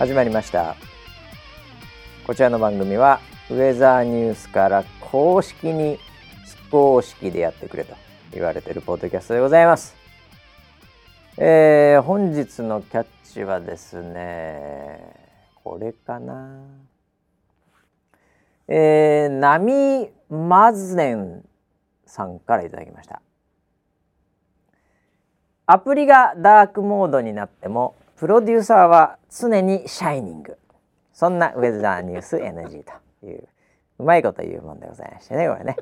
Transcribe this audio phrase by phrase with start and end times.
[0.00, 0.76] 始まりました。
[2.26, 3.20] こちらの番組は
[3.50, 5.98] ウェザーニュースから公式に
[6.46, 7.94] 非公式でやってくれと
[8.32, 9.94] 言われてるポッドキャストでございます、
[11.36, 15.00] えー、本日のキャッチはですね
[15.62, 16.48] これかな。
[18.68, 21.44] えー、ナミマズネン
[22.06, 23.20] さんからいただきました。
[25.66, 30.58] アプリがダークモードになってもプロデューサーは常にシャイニング。
[31.14, 33.48] そんなウェザーニュース NG という
[33.98, 35.74] うまいこと言うもんでございましてねこれね。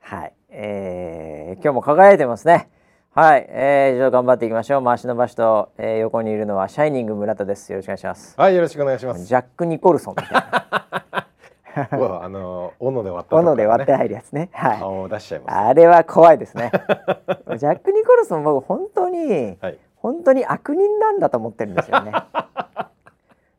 [0.00, 2.68] はい、えー、今日も輝いてますね。
[3.14, 4.84] はい、えー、以上頑張っていきましょう。
[4.84, 7.70] 回しの場所と、えー、横にいるのはシャイニング村田です。
[7.70, 8.34] よろしくお願いします。
[8.40, 9.24] はいよろしくお願いします。
[9.24, 14.50] ジャック・ニコルソンみたいなあの斧で割った、ね、斧で割って入るやつね。
[14.52, 14.78] はい。
[14.80, 16.72] 顔を出しちゃいます、あれは怖いですね。
[16.72, 22.12] ジャックニコルソン僕本当に、はい、本当に悪人なんだと思ってるんですよね。
[22.12, 22.90] だ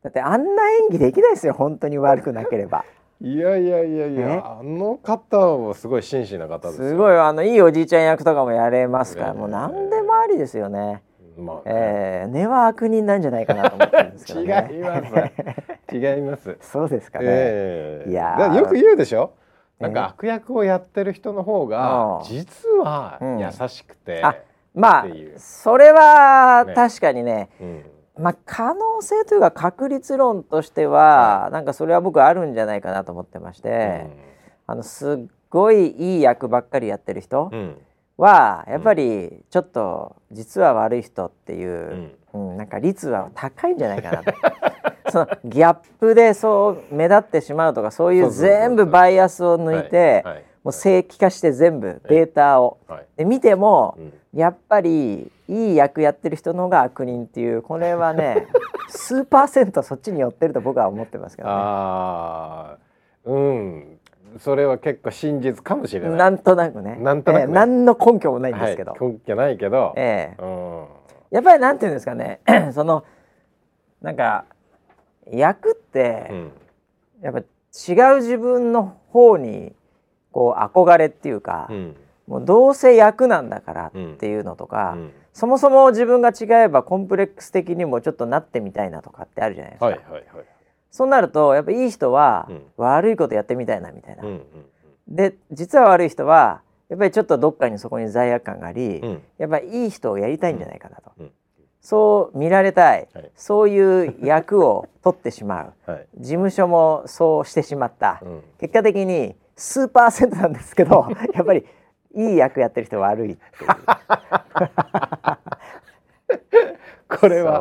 [0.09, 2.85] ってあんな演技できないですよ本当に悪くなければ。
[3.19, 11.01] いやいやいやいや、あの方はすごい真摯な方ですすごいあのいいおじいちゃん役とかもやれますから、もう何でもありですよね。
[11.35, 15.95] まあ、ね、えー、根は悪人なんじゃないかなと思ってるんですけど、ね、 違います。
[15.95, 16.57] 違います。
[16.61, 17.25] そうですかね。
[17.27, 19.31] えー、いやよく言うでしょ？
[19.79, 24.35] なんか悪役をやってる人の方が実は優しくて、うん、
[24.75, 25.05] まあ
[25.37, 27.85] それは確かにね、ね
[28.17, 34.11] うん、まあ可能性というか確率論としては、はい、なんかそれは僕あるんじゃないかなと思ってまして、うん、
[34.67, 37.51] あのすっごいいい役ばっかりやってる人。
[38.17, 44.33] はやっぱりちょっと実は悪い人っていう、うん、うん、なんか率は高いんじゃないかなと。
[45.11, 50.25] そのギャップでそう目立ってしまうとかそういう全部バイアスを抜いて
[50.65, 58.47] もう正規化して全部データを、はい、で見ても、うん、やっぱりいい役やってる人の方が悪人っていうこれはね
[58.89, 61.53] 数パーセントそっちに寄ってると僕は思ってますけどね。
[61.55, 62.77] あ
[63.25, 63.99] うん
[64.39, 66.17] それは結構真実かもしれない。
[66.17, 66.97] なんとなくね。
[66.99, 68.91] なんとなく、ね、えー、何の根拠もないんですけど。
[68.91, 69.93] はい、根拠ないけど。
[69.95, 70.87] ええーうん、
[71.29, 72.41] やっぱりなんていうんですかね。
[72.73, 73.05] その
[74.01, 74.45] なんか
[75.31, 76.51] 役って、うん、
[77.21, 79.73] やっぱ違う自分の方に
[80.35, 81.95] こう憧れっていうか、うん、
[82.27, 89.85] もうどうせ役なんだからっていうのとか、うん、そもそも自分が違えばコンプレックス的にもちょっとなってみたいなとかってあるじゃないですか。
[89.85, 90.23] はいはいはい。
[90.91, 94.23] そうなるとやっぱいい人は悪いことやってみたいなみたいな。
[94.23, 101.11] うんうんうん、で実は悪い人はやっぱりちょっとどっかにそこに罪悪感があり、うん、やっぱりいい人をやりたいんじゃないかなと。
[101.17, 101.31] うんうん、
[101.79, 111.65] そう見られたい、はい、そういう役を取ってしまう、 はい、事務所もそうしてしまった、うん、結果的に数パーセントなんですけど やっぱり
[112.13, 113.71] いい役やってる人は悪いっていう。
[117.07, 117.59] これは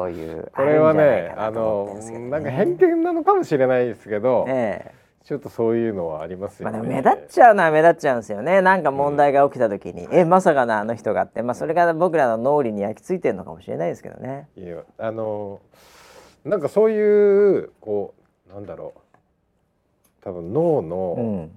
[0.54, 1.98] これはねあの
[2.30, 4.94] なんか偏見なのかもしれないですけど、ええ、
[5.24, 6.78] ちょっとそういうのはありますよね。
[6.78, 8.62] まあ、目立っちゃうのは目立っちゃうんですよね。
[8.62, 14.48] なんか問題が起きた時に、うん、えまさかのあの人がって、まあそれが僕らの脳裏に焼き付いてるのかもしれないですけどね。
[14.56, 15.60] いやあの
[16.44, 18.14] なんかそういうこ
[18.50, 19.00] うなんだろう
[20.22, 21.48] 多分脳の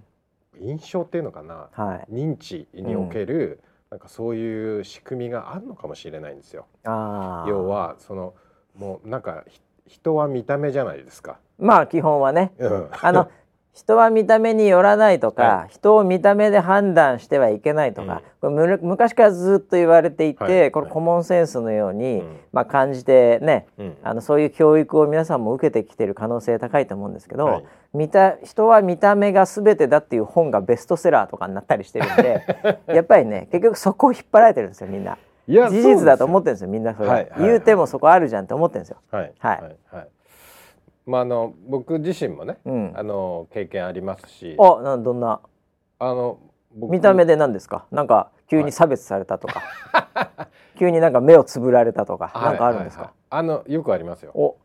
[0.61, 6.65] 印象っていうのかな、うんはい、認知における、うんなんかそういう仕組みがあるのかもしれないんですよ。
[6.83, 8.33] 要はその
[8.75, 9.45] もうなんか
[9.85, 11.39] 人は見た目じゃないですか。
[11.57, 12.51] まあ基本はね。
[12.57, 13.31] うん、あの
[13.73, 27.63] 人は見た目によらないとか、はい、人を見た目で判断してはいけないとか、うん、これ昔からずっと言われていて、はい、これコモンセンスのように、うん、まあ感じてね、うん、あのそういう教育を皆さんも受けてきてる可能性高いと思うんですけど、はい、
[27.93, 32.45] 見た人は見た目が全てだっていう本がベストセラーとかになったりしてるんで
[32.87, 35.17] やっぱりね結局そこを引っ張られてるんですよみんな。
[35.47, 37.19] 事実だと思ってるんですよみんなそれ、は。
[37.21, 38.97] い、言うてもそこあるじゃんって思ってるんですよ。
[39.11, 40.07] はい、はいはい
[41.07, 44.57] まあ、あの僕自身もね、うん、あの経験ありますし。
[44.59, 45.39] あなどんな？
[45.99, 46.37] あの
[46.75, 47.85] 見た目で何ですか？
[47.91, 49.61] なんか急に差別されたとか、
[49.93, 54.31] はい、急になんか目をつぶられたとか何、はい、かあるんですか、はいはい、あのよくありますよ。
[54.35, 54.57] お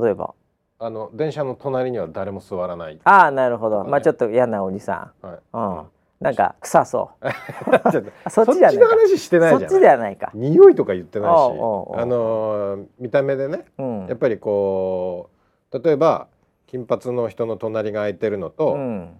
[0.00, 0.34] 例えば？
[0.78, 3.00] あの電車の隣には誰も座らない。
[3.02, 5.38] ああなるほど、ね、まあちょっと嫌なおじさん、はい。
[5.52, 5.86] うん、
[6.20, 7.26] なんか臭そう。
[8.30, 10.30] そっちじゃない話してないそっちではないか。
[10.34, 11.34] 匂いとか言ってないし。
[11.34, 15.37] あの見た目でね、うん、やっぱりこう
[15.72, 16.28] 例えば
[16.66, 19.16] 金髪の人の隣が空いてるのと、うん、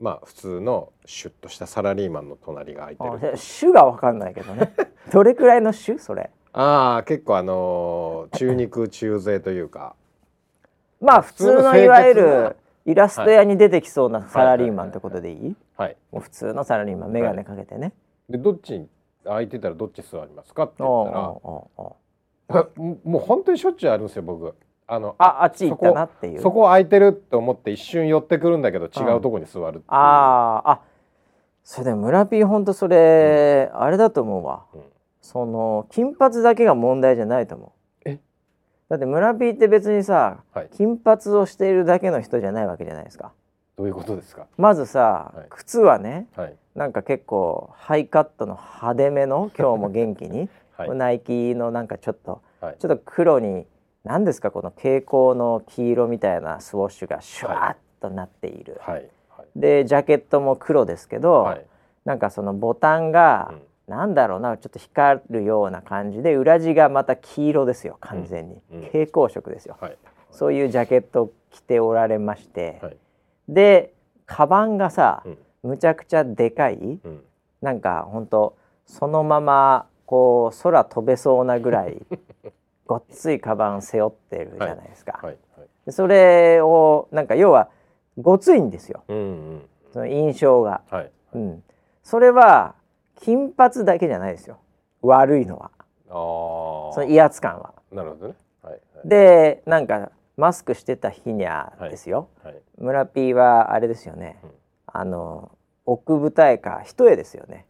[0.00, 4.72] まあ普通のシュッとしたサラリーマンの隣が空いてる種が分かんないけどね。
[5.12, 5.98] どれくらいの種？
[5.98, 6.30] それ。
[6.52, 9.94] ああ結構あのー、中肉中背というか。
[11.00, 15.56] まあ普通のいわゆるイラスト屋に出てきそうなサラリーマンってことでいい？
[15.76, 17.92] はいもう普通のサラリーマン眼鏡かけてね、
[18.28, 18.86] でどっち
[19.24, 21.26] 空いてたらどっち座りますかって言ったら。
[22.76, 24.52] もう本当にしょっちゅうあるんですよ僕
[24.92, 26.42] あのああっち行ったなっていう。
[26.42, 30.80] そこ空いてるって思って一瞬寄ってくるんだけど違うとこに座るっていう、ああ
[31.62, 34.80] それで村 P ほんとそれ、うん、あれだと思うわ、うん、
[35.20, 37.72] その金髪だけが問題じゃないと思
[38.04, 38.08] う。
[38.08, 38.18] え？
[38.88, 43.32] だって村 P って別にさ、はい、金髪をしているだけの人じゃないわけじゃないですか。
[43.76, 44.46] どういうことですか？
[44.58, 53.66] まずさ、はい、靴はね、はい、なんか結構ハイカットの派手めの今日も元気に、 はい、ナイキのなんかちょっと、ちょっと黒に
[54.04, 59.08] 何ですかこの蛍光の黄色みたいなスウォッシュがシュワッとなっている、はい。
[59.28, 61.66] はい、でジャケットも黒ですけど、はい、
[62.04, 63.52] なんかそのボタンが、
[63.88, 68.78] うん、なんだろうなちょっと光るような感じで裏地がまた黄色ですよ完全に、うん。
[68.78, 69.96] うん、蛍光色ですよ、はい、
[70.30, 72.80] そういうジャケットを着ておられまして、
[73.48, 73.92] で
[74.24, 75.24] カバンがさ、
[75.64, 77.20] むちゃくちゃでかい、うん、
[77.60, 78.56] なんか本当
[78.86, 82.00] そのままこう空飛べそうなぐらい
[82.90, 85.12] ごっついカバン背負ってるじゃないですか。
[85.12, 87.68] はいはいはい、それをなんか要は
[88.18, 89.20] ごついんですよ、うんう
[89.58, 91.62] ん、その印象が、はい、うん。
[92.02, 92.74] それは
[93.14, 94.58] 金髪だけじゃないですよ。
[95.02, 95.70] 悪いのは。
[96.08, 97.74] その威圧感は。
[97.92, 98.34] なるほどね。
[98.60, 102.54] はいはい、でなんかマスクしてた日にゃですよ、はい。
[102.54, 104.50] はい、村 P はあれですよね、うん、
[104.86, 105.52] あの
[105.86, 107.66] 奥舞台か一重ですよね。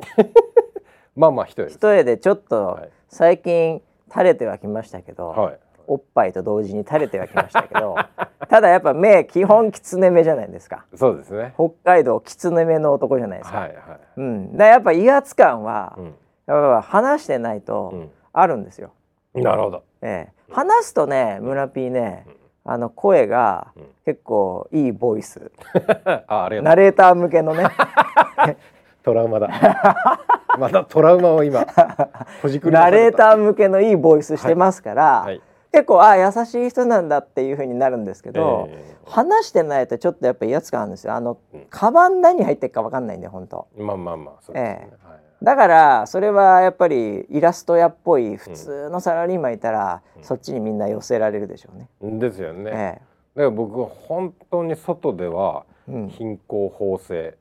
[1.14, 2.80] まあまあ一重一重でちょっと
[3.10, 7.96] 最近垂れてはきましたけど、はい、おっぱいと同時に垂れてはきましたけど
[8.48, 10.84] ただやっぱ目基本キツネ目じゃないですか。
[10.94, 11.54] そうですね。
[11.54, 13.78] 北海道キツネ目の男じゃないですか、はいはい。
[14.16, 16.14] うん、だやっぱ威圧感は、うん、やっ
[16.46, 17.94] ぱ話してないと
[18.32, 18.92] あるんですよ、
[19.34, 22.26] うん、なるほど、ええ、話すとね村 P ね、
[22.64, 23.68] あの声が
[24.04, 25.50] 結構いいボイス。
[26.26, 27.66] ああナレーター向けのね
[29.10, 29.48] トラウマだ。
[30.58, 31.66] またトラウマを今
[32.42, 35.26] ほじくりナレーター向けのいいボイスしてますから、はい。
[35.26, 35.42] はい、
[35.72, 41.14] 結構あ優しい人なんだっていうふうになるんですけど、えー、話してないとちょっとやっぱ威圧感あるんですよ。
[41.14, 43.66] あの、うん、カバン何入ってるか分かんないんで本当。
[43.76, 52.18] まあまあまあそうですね、えーはい、だからそれはやっぱりイラスト屋っぽい普通のサラリーマンいたら、うん、そっちにみんな寄せられるでしょうね。
[52.18, 52.70] ですよね。
[52.70, 53.00] えー、だか
[53.36, 57.39] ら僕は本当に外では貧困法制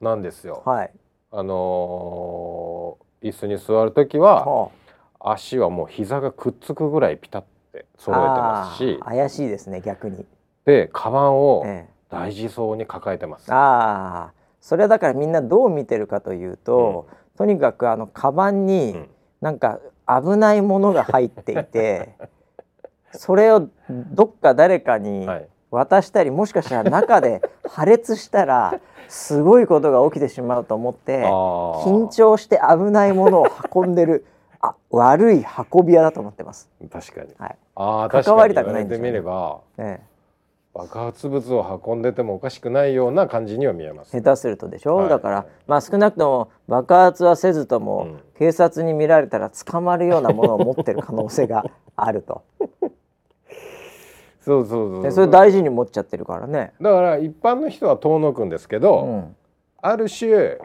[0.00, 0.62] なんですよ。
[0.64, 0.90] はい、
[1.32, 4.70] あのー、椅子に座る時は、
[5.20, 7.42] 足はもう膝がくっつくぐらいピタッ
[7.72, 10.24] て揃えてますし怪しいですね逆に。
[10.64, 11.64] でカバンを
[12.08, 13.50] 大事そうに抱えてます。
[13.50, 14.32] ええ、ああ。
[14.60, 18.96] それはだからみんなどう見てるかというと、うん、とにかくあのカバンに
[19.40, 22.14] なんか危ないものが入っていて、
[23.12, 25.28] それをどっか誰かに
[25.70, 34.24] 渡したりもしかしたら中で破裂したらすごいことが起きてしまうと思って緊張して危ないものを運んでる
[34.60, 36.68] あ悪い運び屋だと思ってます。
[36.90, 37.28] 確かに。
[37.38, 37.56] はい。
[37.74, 40.02] ああ関わりたくないんでね、みれば、ね、
[40.72, 44.10] 爆発物を運んでてもおかしくないような感じには見えます。
[44.10, 44.96] 下手するとでしょ？
[44.96, 51.64] はい、だから、まあ少なくとも爆発はせずとも、うん、警察に見られたら捕まるようなものを持ってる可能性が
[51.96, 52.42] あると。
[54.46, 55.10] そうそうそう。
[55.10, 56.72] それ大事に持っちゃってるからね。
[56.80, 59.36] だから一般の人は遠のくんですけど、うん、
[59.82, 60.58] ある種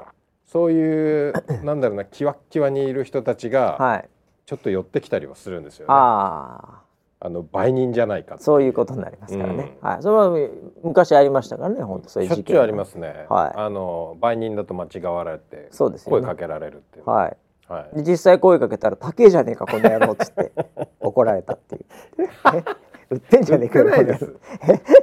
[0.46, 1.34] そういう
[1.64, 4.06] なんだろうなキワッキワにいる人たちが、
[4.46, 5.94] ちょっと寄ってきたりはするんですよね。
[5.94, 6.84] あ
[7.22, 7.30] あ。
[7.30, 10.50] の売人じゃないかそういうことになりますからね、うん、はい、それは
[10.84, 12.56] 昔ありましたからね本当そういう事件。
[12.56, 17.06] しょありますね、はい、あの売人だと間違われてそうです、ね、声かけられるっていう。
[17.08, 20.52] はい、はい、実際声かけたら「高えじゃねえかこの野郎」っつって
[21.00, 21.86] 怒られたっていう
[23.12, 24.36] 売ってんじゃねえか売ってないです。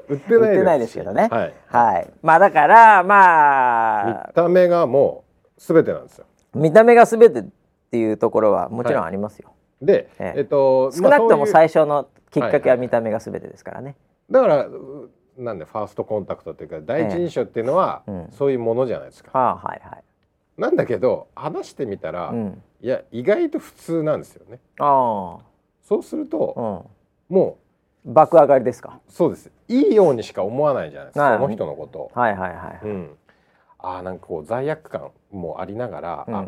[0.09, 1.29] 売ってないですけどね。
[1.31, 5.25] はい、はい、まあだからまあ見た目がも
[5.57, 6.25] うすべてなんですよ。
[6.55, 7.45] 見た目がすべてっ
[7.91, 10.41] ていうところはもちろんありますよ、はい、で、ええ。
[10.41, 13.95] っと少なくとも最初のきっかけは見た目がすべてですからね、
[14.31, 14.67] だから
[15.37, 20.03] なんでファーストコンタクトっていうか第一印象っていうのは、えうん、そういうものじゃないですか、あはいはい。
[20.57, 24.61] なんだけど話してみたら、うん、いや意外と普通なんですよね。
[24.79, 25.39] あ。
[25.83, 26.87] そうすると、
[27.31, 27.68] うん、もう
[28.09, 29.01] 爆上がりですか？
[29.09, 29.51] そうです。
[29.69, 33.17] いいようにしか思わないじゃないですか、その人のことはいはいはい、うん、
[33.79, 36.47] あなんかこう罪悪感もありながら、うん、あ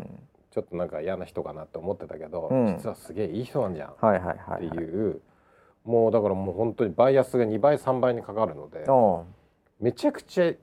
[0.49, 5.21] ちょっとなんか嫌な人かなって思ってたけど、うん、実はすげえいい人なんじゃん、はいはいはい、っていう
[5.85, 8.85] もうだからもう本当にバイアスが2倍3倍にかかるので
[9.79, 10.53] めちゃくちゃ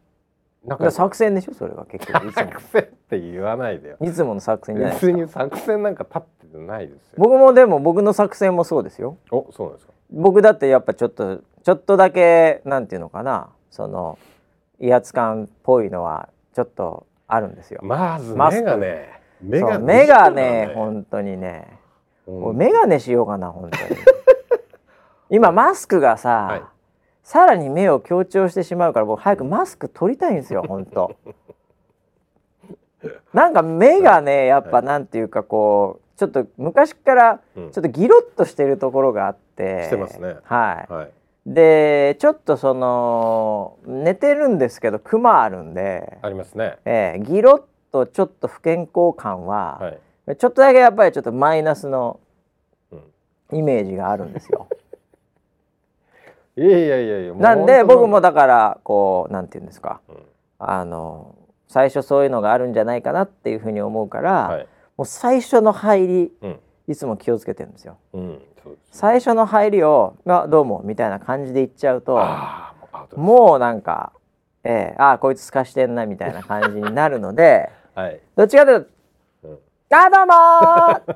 [0.64, 1.54] なんか作戦でしょ？
[1.54, 2.30] それは結局。
[2.34, 3.96] 作戦って言わないでよ。
[4.00, 7.14] いつもの作戦じゃない別に作戦なんか立ってないですよ。
[7.16, 9.16] 僕もでも僕の作戦もそうですよ。
[9.30, 13.50] おそうなんですか僕だってやっぱちょっとちょっとだけなんていうのかな。
[13.70, 14.18] その
[14.80, 17.80] 威圧感っぽいのはちょっとあるんですよ。
[17.82, 21.78] まず目がね目が目がね本当にね、
[22.26, 24.00] うん、メガネしようかな本当に。
[25.30, 26.62] 今マスクがさ、はい、
[27.22, 31.14] さらに目を強調してしまうから僕早くマスク取りたいんですよ本当。
[33.32, 39.47] なんか目がねやっぱなんていうかこうちょっと昔からちょっとギロッとしてるところがあって、
[39.84, 40.36] してますね。
[40.44, 41.10] はい、はい、
[41.46, 46.18] でちょっとその寝てるんですけどクマあるんで。
[46.22, 47.62] ありますね、えー、ギロッ
[47.92, 49.78] とちょっと不健康感は、
[50.26, 52.20] はい、ちょっとだけやっぱりちょっとマイナスの
[53.52, 54.68] イメージがあるんですよ。
[56.56, 60.16] いやいやいやいやなんで僕もだからこうなんて言うんですか、うん、
[60.58, 61.36] あの
[61.68, 67.98] 最初そういうのがあるんじゃないかなっていうふうに思うから、はい、もう最初の入り、うん、いつも気をつけてるんですよ。
[68.12, 68.42] うん、
[68.90, 72.18] 最初の入りを「あどうも」みたいな感じで言っちゃうと
[73.16, 74.12] もうなんか
[74.64, 78.88] 「えー、ああこいつすかしてんな」みたいな感じになるので、はい、どっちかという
[79.42, 79.58] と「うん、
[79.90, 81.14] あどうも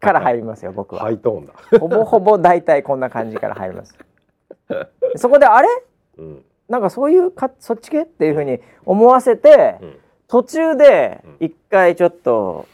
[0.00, 1.02] から入りますよ僕は。
[1.02, 1.52] ハイトーンだ。
[1.78, 3.94] ほぼほぼ大体こんな感じから入ります。
[5.16, 5.68] そこであれ、
[6.18, 8.02] うん、なんかそういうかそっち系？
[8.02, 12.66] っていうふうに思わせて、うん、途中で一回ちょっと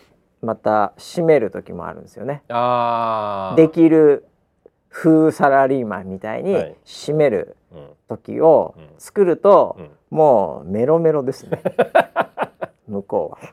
[0.42, 2.42] また閉める時もあるんですよね。
[3.56, 4.26] できる
[4.90, 7.56] 風サラリーマンみたいに閉める
[8.08, 9.76] 時を作ると、
[10.10, 11.60] もうメロメロですね。
[12.86, 13.52] 向こうは。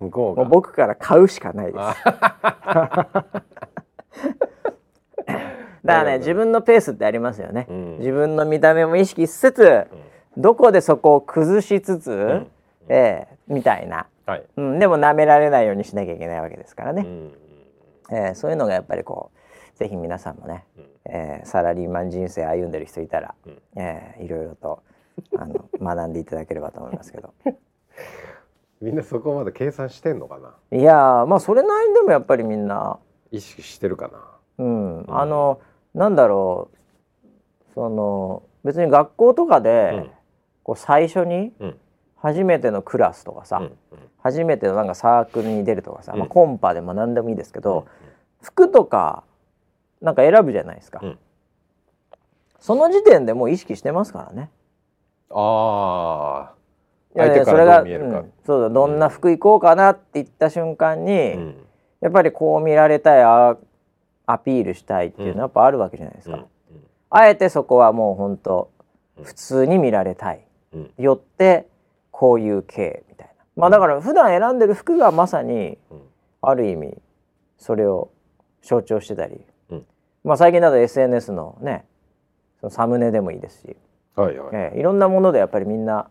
[0.00, 1.78] 向こうもう僕から買うしかないです。
[5.84, 12.46] だからね自分のペースってありますよね、うん、自分の見た目も意識しつつ、うん、どこでそこを崩しつつ、うん、
[12.88, 17.32] えー、みたいな、はい、うん、でも舐められないようにしなきゃいけないわけですからね、うん、
[18.10, 19.30] えー、そういうのがやっぱりこ
[19.74, 24.82] うぜひ皆さんもね、うん、えー、サラリーマン人生歩んでる人いたら、うん、えー、いろいろと
[25.36, 27.32] あの 学んでいただければと思いますけど。
[28.80, 30.78] みんなそこまで計算してんのかな？
[30.78, 32.98] いやまあそれなりにでもやっぱりみんな
[33.30, 34.20] 意識してるかな？
[34.58, 35.60] うん、あの
[35.94, 40.10] なんだろうその別に学校とかで、
[40.62, 41.52] こう最初に
[42.24, 43.68] 初めてのクラスとかさ、
[44.22, 47.86] 初めてのなんかサークルに出るとかさ、まあ、コンパでも何でもいいですけど、
[48.40, 49.24] 服とか
[50.00, 51.02] なんか選ぶじゃないですか、
[52.58, 54.50] その時点でもう意識してますからね。
[55.28, 56.54] ああ
[57.14, 61.56] 相手からどう見えるか、うん、そうだどんな服行こうかなって言った瞬間に、うん、
[62.00, 63.58] やっぱりこう見られたいあ
[64.24, 66.36] アピールしたいっていうのはやっぱあるわけじゃないですか。
[66.36, 66.46] うん、
[67.10, 68.70] あえてそこはもう本当
[69.22, 70.40] 普通に見られたい、
[70.96, 71.68] よって
[72.16, 73.44] こういう系みたいな。
[73.56, 75.78] まあだから普段選んでる服がまさに
[76.40, 76.96] ある意味
[77.58, 78.12] それを
[78.62, 79.40] 象徴してたり、
[80.22, 81.84] まあ最近だと SNS のね
[82.60, 83.76] そのサムネでもいいですし、
[84.14, 84.48] はいはい。
[84.52, 86.08] えー、いろんなものでやっぱりみんな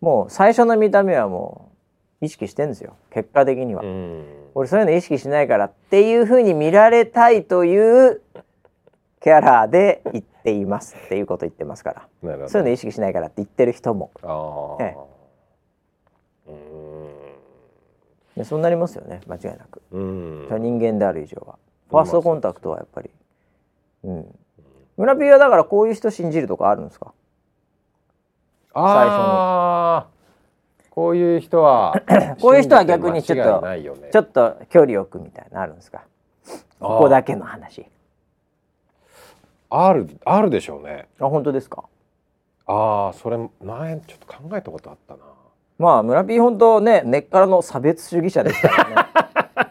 [0.00, 1.72] もう最初の見た目はも
[2.20, 2.94] う意識してんですよ。
[3.10, 3.82] 結果的には。
[4.54, 8.22] 俺そういうの意識しないからっていうふうに見られたいという
[9.20, 12.48] キャラで言っていますっていうこと言ってますから。
[12.48, 14.10] そういうの意識しないからって言ってる人も。
[14.80, 14.96] ええ、
[18.44, 19.20] そうなりますよね。
[19.26, 19.82] 間違いなく。
[19.92, 21.58] 人間である以上は。
[21.90, 23.10] ファーストコンタクトはやっぱり。
[24.04, 24.38] うん。
[24.96, 27.12] 村ピーはだからこういう人信じるとかあるんですか？
[28.74, 30.12] 最初に。
[30.90, 32.02] こういう人は
[32.40, 36.04] こういう人は逆にちょっと、ね、ちょっと距離を置くみたいなあるんですか？
[36.80, 37.86] ここだけの話。
[39.70, 41.08] あるあるでしょうね。
[41.20, 41.84] あ本当ですか？
[42.66, 45.20] ああそれ前ちょっと考えたことあったな
[45.82, 49.04] まあ村ピー本当ね根っからの差別主義者ですから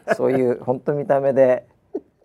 [0.03, 1.65] ね そういう本当見た目で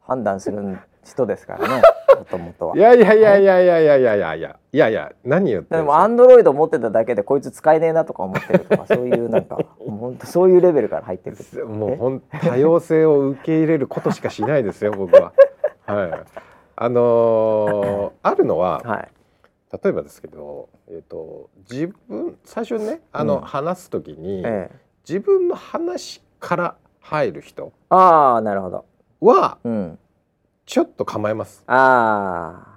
[0.00, 1.82] 判断する人ですからね
[2.18, 2.76] もともとは。
[2.76, 15.32] いやいやいやいやいやいやいやいやいやいやいや何言ってでもアンドロイド持ってただけでこいつ使えねえなとか思ってるとか そういうなんか本当そういうレベルから入ってるもう本多様性を受け入れることしかしないですよ僕は。
[15.86, 16.10] はい。
[16.78, 19.08] あのー、あるのは、はい、
[19.72, 24.76] 例えばですけど、えっ、ー、と自分最初にねあの、うん、話すときに、ええ、
[25.08, 28.84] 自分の話から入る人ああなるほど。
[29.20, 29.98] は、うん、
[30.66, 31.64] ちょっと構えます。
[31.66, 32.76] ああ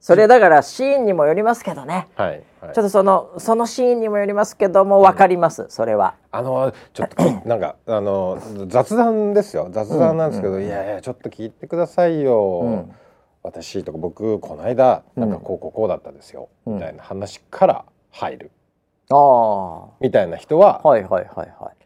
[0.00, 6.14] それだからシーンにもよりますけどね、はい、はい、ちょっとそのそのシーンにもよりますけども分かります、うん、それは。
[6.32, 9.68] あのちょっと なんかあの雑談ですよ。
[9.70, 12.94] 雑談なんですけど、うんうん、いやいやちょっと聞いてくださいよ、うん、
[13.42, 18.50] 私とか僕この間なんかこうこうこうだったですよ、みたいな話から入る、
[19.10, 21.76] ああみたいな人ははいはいはいはい。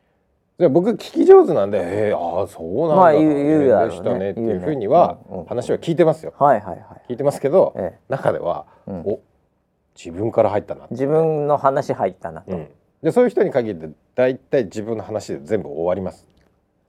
[0.58, 5.18] じゃ僕聞き上手なんで「えー、ああそうなんだ、まあ、言う言うでしたね」っていうふうには
[5.48, 6.32] 話は聞いてますよ。
[6.38, 9.20] はいはいはい、聞いてますけど、ええ、中では、うん、お
[9.96, 12.68] 自分から入ったな自分の話入ったなと、うん、
[13.02, 16.26] でそういう人に限って大体自分の話で全部終わります。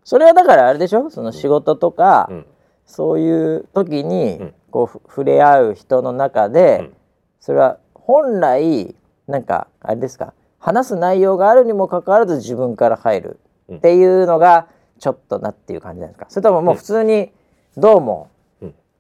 [0.04, 1.10] それはだからあれでしょ？
[1.10, 2.46] その仕事とか、うん、
[2.86, 6.92] そういう時にこう触れ合う人の中で、
[7.40, 8.96] それは本来
[9.28, 13.40] なんかあれですか話す内容があるにもかかわらず自分から入る
[13.74, 14.68] っていうのが
[15.00, 16.26] ちょっとなっていう感じなんですか？
[16.30, 17.32] それとももう普通に
[17.78, 18.30] どうも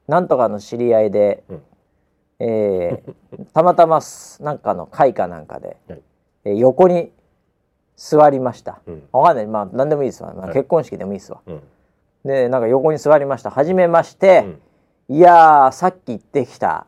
[0.08, 1.44] なんとかの知り合いで、
[2.40, 4.00] えー、 たまたま
[4.42, 5.78] なんかの会かなんかで、
[6.44, 7.12] えー、横に
[7.96, 9.48] 座りました、うん、わかんない。
[9.48, 11.42] まあ何でもいいですわ、まあ、結婚式でもいいですわ、
[12.26, 13.52] でなんか横に座りました。
[13.52, 14.46] はじめまして、
[15.08, 16.88] いやさっき言ってきた、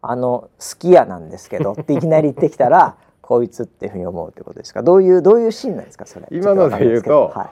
[0.00, 4.82] あの好きやなんですけど っていきなり言ってきたらこいつっていうふうに思うってことですか？
[4.82, 6.26] どういうどういうシーンなんですかそれ？
[6.30, 7.48] 今ので言うと、はい、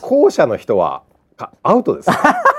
[0.00, 1.02] 後者の人は
[1.62, 2.10] アウトです。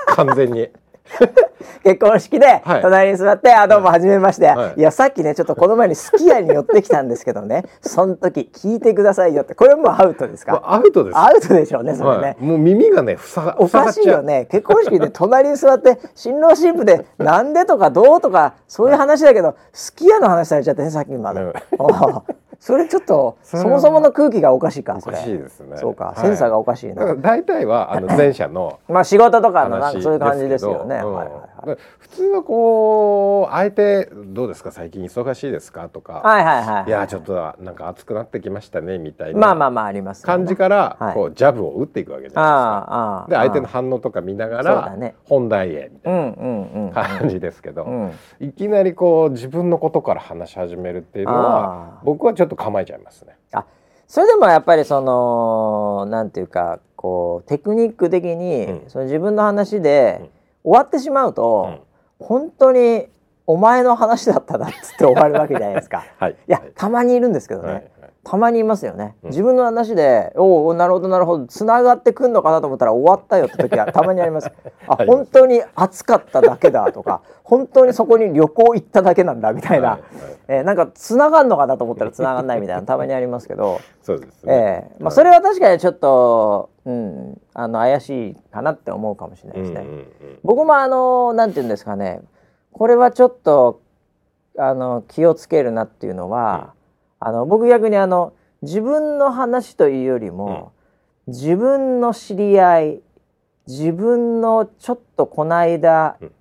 [0.07, 0.69] 完全に
[1.83, 7.65] 結婚式で隣に座って「あどうもはじめまして」はい、いやさっきねちょっとこの前にすき家に寄ってきたんですけどね。
[7.81, 9.55] その時聞いてくださいよって。
[9.55, 10.61] これもアウトですか？
[10.63, 11.17] アウトです。
[11.17, 14.47] アウトでしょうねそれね、はい、もう耳がねふさおかしいよね。
[14.49, 21.41] 結婚式で隣に座って新郎新婦でなんでとかどうとかそういう話だけどすき家の話されちゃってねさっきまで。
[22.61, 25.77] それちょっとそもそもの空気がおかしいかおかしいですね。
[25.77, 27.15] そうか、センサーがおかしいな。
[27.15, 31.29] 大体はあの前者のまあ仕事とかのなんかそういう感じですよね、はいはいはい、
[31.99, 36.21] 普通はこう相手どうですか最近忙しいですかとか。
[36.23, 36.91] はいはいはい、い。
[36.91, 43.25] やちょっとなんか暑くなってきましたねみたいなまあまあまああります、感じからこうジャブを打っていくわけじゃないですか。
[43.29, 46.35] で相手の反応とか見ながら本題へみたい
[46.93, 53.37] な感じですけど、いきなりこう自分のことから話し始めるっていうのは僕はちょっとと構えちゃいますね。
[53.53, 53.65] あ
[54.07, 60.29] それでもやっぱりそのなんていうかこうテクニック的に、うん、その自分の話で
[60.63, 61.83] 終わってしまうと、
[62.19, 63.07] うん、本当に
[63.47, 66.05] お前の話だったなっつって終わるわけじゃないですか。
[66.19, 67.73] はい、いや、たまにいるんですけどね。
[67.73, 67.90] はい
[68.23, 74.51] たまにいますよね、うん、自分の話でおおなるほどなるほどつながってくんのかなと思ったら終わったよって時は たまにあります。
[74.87, 83.79] あ本当に暑かっただけだとか 本当にそこに旅行行っただけなんだみたいな、はいはい、えー、なんかつながるのかなと思ったら つながんないみたいなたまにありますけど。
[84.03, 89.81] そうですね、えーまあ、それは確かにちょっと、うん、あの怪しいかなって思うかもしれないですね。
[89.81, 90.05] うんうんうん、
[90.43, 92.21] 僕もあのなんて言うんですかね。
[92.71, 93.81] これはちょっと
[94.57, 96.73] あの気をつけるなっていうのは、
[97.21, 100.73] あの僕逆にあの自分の話というよりも、
[101.27, 103.01] うん、自分の知り合い
[103.67, 106.31] 自分のちょっとこの間、うん、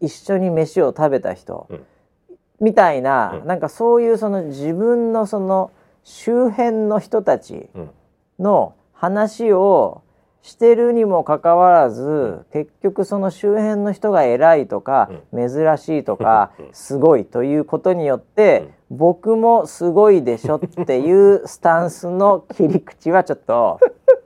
[0.00, 1.84] 一緒に飯を食べた人、うん、
[2.60, 5.72] みたいな、うん、なんかそういうその自分のその
[6.04, 7.68] 周辺の人たち
[8.38, 10.02] の話を
[10.40, 23.80] してるにもかかわらず結局その周辺の人が偉いとか、珍しいとか、すごいということによって、僕もすごいでしょっていうスタンスの切り口はちょっと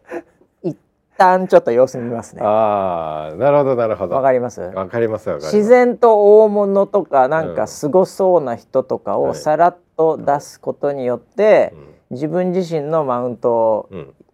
[0.65, 0.77] 一
[1.17, 2.43] 旦ちょっと様子見ますね。
[2.45, 4.17] ああなるほどなるほど。
[4.17, 4.61] わかります？
[4.61, 11.73] わかります自然と大物とかなんかすごそうな人とかをさらっと出すことによって、
[12.11, 13.89] 自分自身のマウント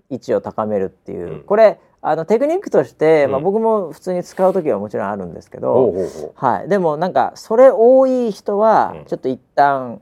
[0.09, 5.95] 位置を高めるっていう、これあのテクニックとして、まあ、僕も普通に使う時はもちろんあるんですけど、
[6.35, 10.01] はい、でもなんかそれ多い人はちょっと一旦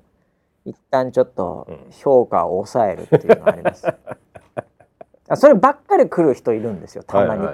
[0.64, 3.86] 一旦ちょっと評価を抑えるっていうのがあります。
[5.36, 7.46] そればっかり来る人いるんですよたまに、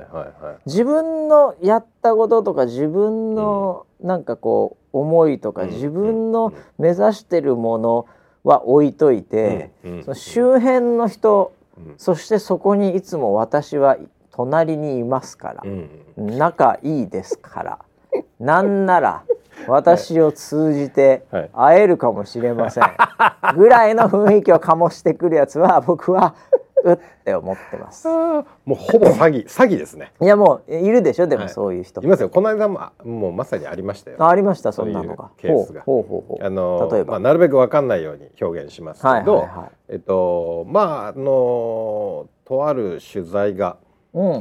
[0.64, 8.06] 自分のやったこととか自分のなんかこう思いとか、自分の目指してるもの
[8.44, 9.72] は置いといて、
[10.04, 11.52] その周辺の人、
[11.98, 13.98] そしてそこにいつも私は
[14.32, 15.62] 隣にいますから、
[16.16, 17.78] 仲いいですから
[18.38, 19.24] なんなら
[19.66, 22.84] 私を通じて会えるかもしれません、
[23.56, 26.34] ぐらいの雰囲気を醸してくるやつは僕は
[26.84, 28.06] うって思ってます。
[28.06, 30.12] もうほぼ詐欺詐欺ですね。
[30.20, 31.26] いやもういるでしょ？
[31.26, 32.28] でもそういう人、はい、いますよ。
[32.28, 35.30] この間ももうまさにありましたよ、ありましたそんなのが。
[35.36, 35.82] ケースが。
[35.82, 43.78] ほうほうほうあの例えば、まあ、なるべくわかんないように表現しますけど、はいはいはい、えっとまああのとある取材が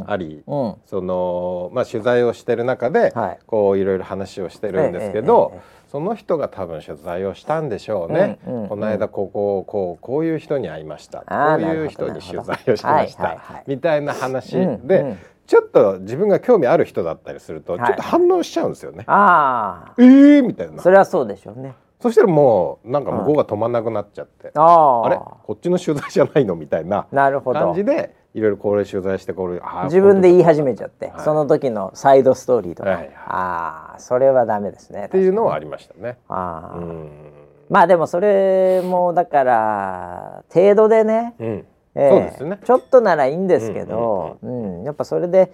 [0.08, 8.40] あり、うん、そのまあ取材をしてる中で、はい、こういろいろ話をしてるんですけど、えええ、その人が多分取材をしたんでしょうね。
[8.48, 11.20] うんうん、この間こここうこういう人に会いました。
[11.20, 14.64] こういう人に取材をしました、みたいな話で。
[14.64, 15.18] うんうん。
[15.46, 19.04] ちょっと自分が興味ある人だったりすると、ちょっと反応しちゃうんですよね。
[19.06, 19.94] ああ。
[20.00, 20.82] ええー、みたいな。
[20.82, 21.76] それはそうでしょうね。
[22.02, 25.18] そしたらもうなんか向こうが止まんなくなっちゃって、ああれ？
[25.18, 26.56] こっちの取材じゃないの？
[26.56, 35.06] みたいな感じでいろいろこれ取材してこれ自分で言い始めちゃって、はい、その時のサイドストーリーとか、はいはい、ああそれはダメですね。
[35.06, 36.18] っていうのはありましたね。
[36.28, 36.82] ああ
[37.70, 41.66] まあでもそれもだから程度でね、うん。
[41.96, 42.60] えー、そうですね。
[42.62, 45.54] ちょっとならいいんですけど、うん、うんうん、やっぱそれで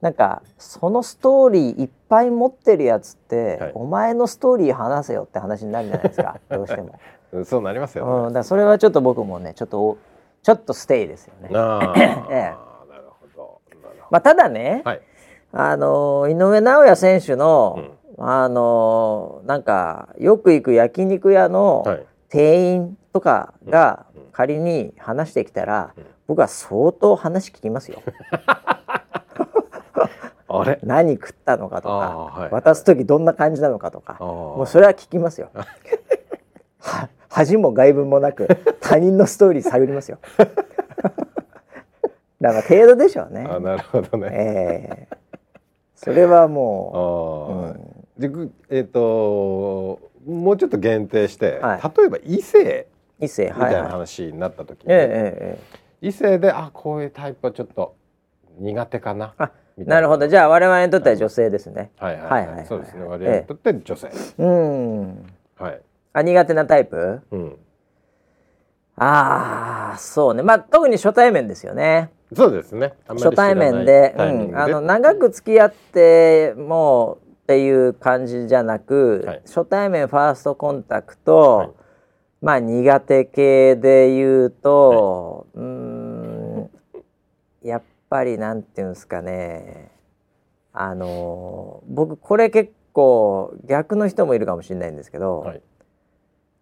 [0.00, 6.40] なんかそのストーリーいっぱい持ってるやつって、はい、お前のストーリー話せよって話になるじゃないですか。
[6.48, 6.98] どうしても。
[7.44, 9.96] そうなりますよ、ね、うん、だそれはちょっと僕もねちょっと
[10.42, 11.50] ちょっとステイですよね。
[11.54, 11.94] あ
[12.30, 12.54] ええ、
[14.10, 15.00] まあ、ただね、はい、
[15.52, 17.78] あの井上尚弥選手の、
[18.18, 21.84] うん、あのなんかよく行く焼肉屋の
[22.28, 28.02] 店員とかが仮に話してきたら、うん、僕は相当話聞きますよ。
[30.48, 30.78] あれ？
[30.84, 35.50] 何食ったのかとか、はい、渡す時どんな感じなのかとかもうそれは聞きますよ。
[37.32, 38.46] 恥も外文もなく
[38.80, 40.18] 他人のストーリー探りますよ。
[42.40, 43.46] だから程度でしょうね。
[43.48, 44.28] あなるほどね。
[44.32, 45.16] えー、
[45.94, 47.74] それはも
[48.18, 48.24] う。
[48.24, 52.86] うん、えっ、ー、ともうちょっと限定して、はい、例えば異性
[53.18, 57.94] 異性みたいな話になった時に、はいはいえー、異性であこういうタイプはちょっと
[58.58, 59.34] 苦手かな。
[59.78, 61.92] なるほどじゃあ我々にとっては女性ですね。
[61.96, 64.10] はいはいはい、そうですね我々にとって女性。
[64.38, 65.26] うん。
[65.56, 65.80] はい。
[66.12, 67.20] あ苦手なタイプ？
[67.30, 67.56] うん。
[68.96, 72.10] ああそうねまあ特に初対面ですよね。
[72.34, 72.94] そうですね。
[73.08, 81.70] 初対面で、うん、あの長く付き合ってもうっていう感じじゃなく、はい、初対面ファーストコンタクト、はい、
[82.40, 86.70] まあ苦手系で言うと、はい、うん
[87.62, 89.90] やっぱりなんていうんですかね
[90.72, 95.62] あの僕これ結構逆の人もいるかもしれないんですけど、はい、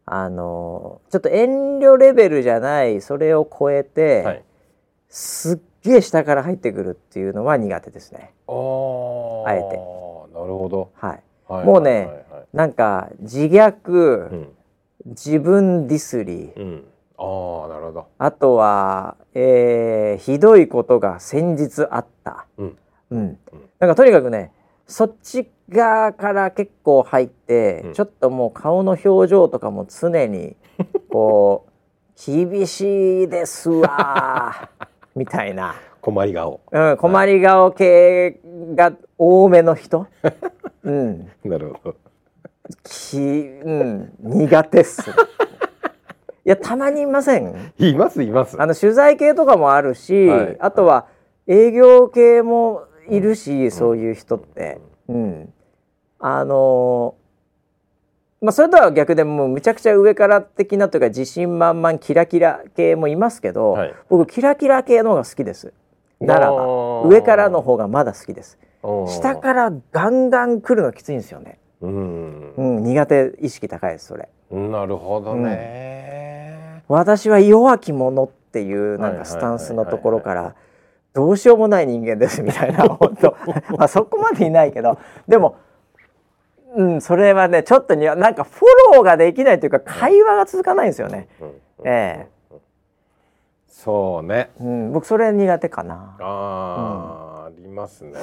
[0.06, 4.44] あのちょっと遠慮レベルじゃないそれを超えて、はい、
[5.08, 8.32] すっげえ下から入ってくるっていうのは苦手ですね。
[8.48, 9.76] あえて。
[10.32, 10.90] なるほど。
[10.94, 11.22] はい。
[11.46, 14.48] はい、もうね、はいはい、なんか自虐、うん、
[15.06, 16.84] 自分ディスり、うん。
[17.18, 18.06] あなるほど。
[18.18, 22.78] あとは、えー、ひどいことが先日あった、うん。
[23.10, 23.38] うん、
[23.78, 24.52] なんかとにかくね
[24.86, 30.56] そっち側から結構入って、うん、ちょっともう顔の表情とかも常に
[31.10, 31.70] こう
[32.48, 34.68] 厳しいですわ
[35.16, 35.74] みたいな。
[36.00, 38.40] 困り顔、うん、困り顔系
[38.74, 40.06] が多めの人、
[40.82, 41.96] うん、なるほど。
[42.84, 45.10] き、うん、苦手っす。
[45.10, 45.12] い
[46.44, 47.72] やたまにいません？
[47.78, 48.60] いますいます。
[48.60, 51.06] あの取材系とかもあるし、はい、あとは
[51.46, 55.52] 営業系もいるし、うん、そういう人って、うん、うん、
[56.20, 57.14] あの
[58.40, 65.72] まあそれとは逆でもうむちゃくちゃ上から的なというか自信満々キラキラ系もいますけど、はい、僕キラキラ系の方が好きです。
[66.20, 68.58] ならば上からの方がまだ好きです。
[69.08, 71.58] 下からガンガン来るのきついんですよね。
[71.80, 74.28] うん、うん、苦手意識高いですそれ。
[74.50, 80.54] なるほどね、私は弱き者っていうなんかスタンスのところから
[81.12, 83.36] どうしようもない人間ですみたいな本当。
[83.76, 84.98] まあそこまでいないけど。
[85.28, 85.56] でも
[86.76, 91.28] うんそれはねちょっとになんかフォローができないというか会話が続かないんですよね。
[91.84, 92.40] ええ。
[93.68, 96.16] そうね、うん、僕それ苦手かな。
[96.20, 98.18] あ、うん、ありますね。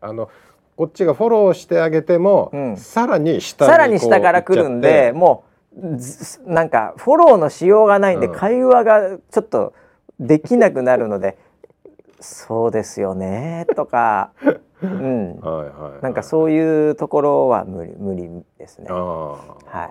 [0.00, 0.30] あの
[0.76, 9.74] こっちがフォローしてあげても、うん、さらに下さらに下から来るんでもうなんかフォローのしようがないんで、会話がちょっと
[10.18, 11.36] できなくなるので
[12.20, 14.30] 「そうですよね」とか、
[14.82, 18.88] うん、はいはい、なんかそういうところは無理無理ですね。
[18.90, 19.90] は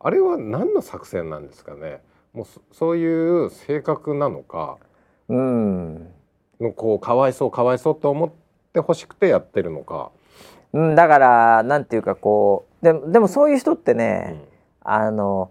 [0.00, 2.00] あれは何の作戦なんですかね？
[2.32, 4.78] もうそういう性格なのか、
[5.28, 6.08] うん、
[6.60, 8.30] のこうかわいそうかわいそうと思っ
[8.72, 10.10] てほしくてやってるのか？
[10.72, 14.54] うん、だからなんていうかこうででもそういう人ってね、うん。
[14.86, 15.50] あの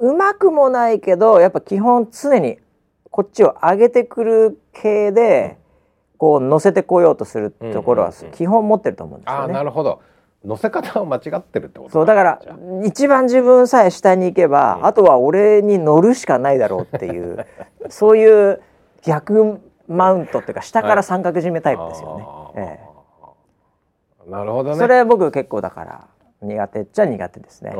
[0.00, 2.58] うまくもないけどやっぱ基本常に
[3.10, 5.56] こっちを上げてくる系で
[6.20, 9.44] こう乗せてこようとするところは基本持ってると思うんですよね。
[9.44, 10.02] あなるほど
[10.44, 12.40] 乗せ方を間違ってるってことそうだから
[12.84, 17.46] 一番自分さえ下に行けば、うん、あとは俺に乗るしかないだろうっていう
[17.88, 18.60] そういう
[19.02, 22.22] 逆マウントっていうか下から三角締めタイプですよね。
[22.22, 22.80] はいえ
[24.26, 24.76] え、なるほどね。
[24.76, 26.04] それ僕結構だから
[26.42, 27.70] 苦手っちゃ苦手ですね。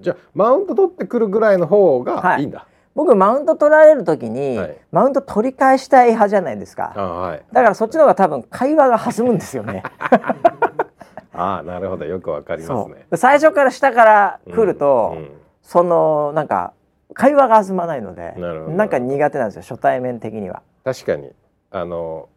[0.00, 2.58] じゃあマウント取ってくるぐらいの方がいいんだ。
[2.58, 6.94] はい、僕マウント取られる時に、はい、マウント取り返したい派じゃないですか。
[6.96, 9.82] はい、だからそっちの方が多分会話が弾むんですよね。
[11.34, 12.06] ああなるほど。
[12.06, 13.06] よくわかりますね。
[13.14, 15.30] 最初から下から来ると、うんうん、
[15.60, 16.72] そのなんか
[17.12, 20.62] 会話が弾まないのでなんか苦手なんですよ初対面的には。
[20.82, 21.32] 確かに。
[21.70, 22.30] あの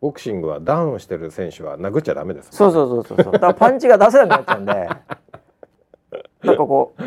[0.00, 3.32] ボクシングはダウンしてる選手は殴っちゃダメです、ね、そうそうそうそう。
[3.32, 4.72] だからパンチが出せなくなっちゃうんで。
[6.44, 7.02] なんかこう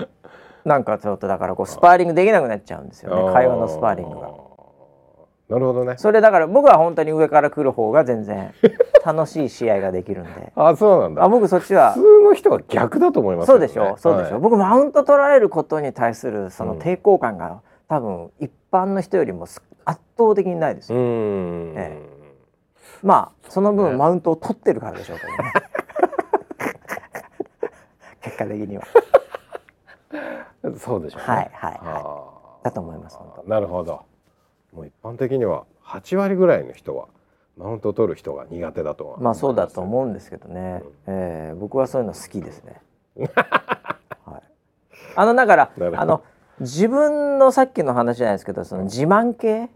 [0.69, 3.33] なんかちょっとだからこうスパーリングできなくなっちゃうんですよね。
[3.33, 4.27] 会話のスパーリングが。
[5.49, 5.95] なるほどね。
[5.97, 8.53] それだから僕は本当に上から来る方が全然
[9.03, 10.53] 楽しい試合ができるんで。
[10.55, 11.23] あそうなんだ。
[11.23, 13.97] あ僕そっちは普通の人は逆だと思います、ね、そうでしょ？
[13.97, 19.59] そうでしょ、はい、僕マウント取られることに対するその抵抗感が、うん、多分一般の人よりも圧
[20.19, 21.99] 倒的にないですよ、ええ、
[23.01, 25.53] まあその分、ね、マウントを取ってるからでしょうけどね。
[28.21, 28.83] 結果的には
[30.77, 32.63] そうでしょう、ね、はいはいはい。
[32.65, 34.05] だと思いますなるほど。
[34.73, 37.07] もう一般的には8割ぐらいの人は
[37.57, 42.81] マウントを取る人が苦手だとまあそうだと思うんですけどね、うん、えー、僕はそういうの好きですね。
[44.25, 44.43] はい、
[45.15, 46.23] あのだからあの
[46.59, 49.69] 自分のさっきの話じゃないですけどその自慢系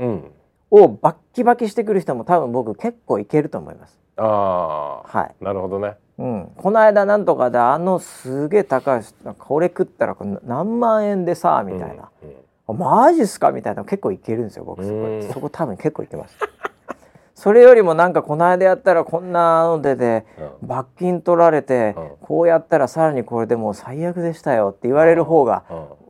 [0.70, 4.03] をバッキバキしてくる人も多分僕結構いけると思います。
[4.18, 5.44] ああ、はい。
[5.44, 5.98] なるほどね。
[6.18, 9.02] うん、この間なんとかであのすげえ高い
[9.40, 12.30] これ食ったら何万円でさみたいな、うん
[12.68, 13.52] うん、マジっすか？
[13.52, 13.84] みたいな。
[13.84, 14.84] 結構いけるんですよ僕。
[14.84, 16.38] そこそこ多分結構いけます。
[17.34, 20.26] それよりもなんかこの間やったらこんなのでで
[20.62, 25.64] 罰金取られてこうやったらさらにこれでもう最悪でしたよって言われる方が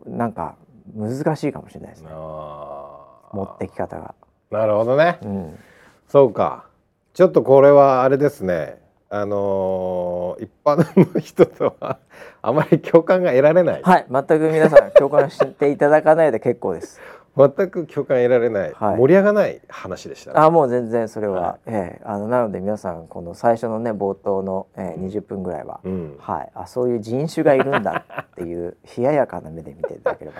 [0.05, 0.55] なんか
[0.93, 2.09] 難しいかもしれないですね。
[2.11, 4.13] 持ってき方が。
[4.51, 5.59] なるほどね、うん、
[6.07, 6.65] そうか
[7.13, 8.81] ちょっとこれはあれですね。
[9.11, 11.99] あのー、一般の人とは
[12.41, 13.81] あまり共感が得られない。
[13.83, 16.99] はい全く皆さん共感していただかないで結構です。
[17.37, 30.37] 全く共感得られない、はい、盛り上がない話でした、ね、あもう全然それは、はい、えー、あのなので皆さんこの最初のね冒頭の、えー、20分ぐらいは、うん、はい、あそういう人種がいるんだっていう 冷ややかな目で見ていただければ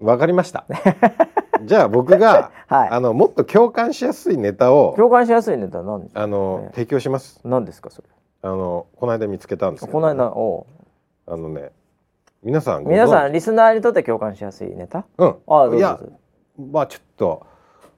[0.00, 0.64] わかりました。
[1.64, 7.40] じゃあ僕が、 はい、あのもっと共感しやすいネタを共感しやすいネタ何あの、提供します。
[7.44, 8.08] 何ですかそれ？
[8.42, 10.66] あのこの間見つけたんですこの間お
[11.26, 11.72] あのね
[12.42, 15.04] 皆さん皆さんリスナーにとって共感しやすいネタ？
[15.18, 15.36] うん。
[15.46, 16.00] あいや
[16.58, 17.42] まあちょっと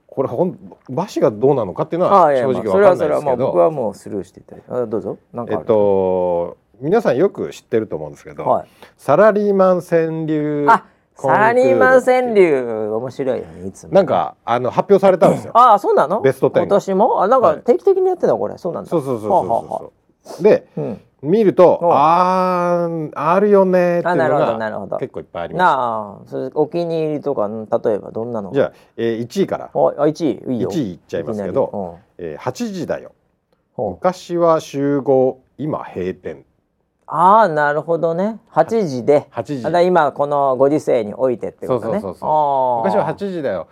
[0.05, 4.91] これほん馬氏がどうなのかっていうのは正直わかんないですけど、まあ、それはそれは僕はもうスルーしていただいて。
[4.91, 5.17] どうぞ。
[5.31, 10.85] なんかえっと皆さんよく知ってると思うんですけど、はい、サラリーマン川柳あ
[11.15, 13.93] サラリーマン川柳面白いよねいつも。
[13.93, 15.51] なんかあの発表されたんですよ。
[15.57, 16.21] ああそうなの？
[16.21, 17.23] ベスト10今年も？
[17.23, 18.57] あなんか定期的にやってたこれ？
[18.57, 18.89] そうなんだ。
[18.89, 19.91] そうそうそうそ
[20.23, 21.01] うそう、で、うん。
[21.21, 26.35] 見るとあああるよねっていうのが結構いっぱいあります。
[26.35, 28.51] なあお気に入りとか例えばどんなの？
[28.51, 29.69] じゃあ、えー、1位から。
[29.73, 30.69] あ1位いいよ。
[30.69, 33.13] 1位いっちゃいますけど、えー、8時だよ。
[33.77, 36.43] 昔は集合今閉店
[37.07, 38.39] ああなるほどね。
[38.51, 39.27] 8時で。
[39.31, 39.63] 8時。
[39.63, 41.99] だ今このご時世においてってことね。
[41.99, 43.67] そうそうそう昔は8時だよ。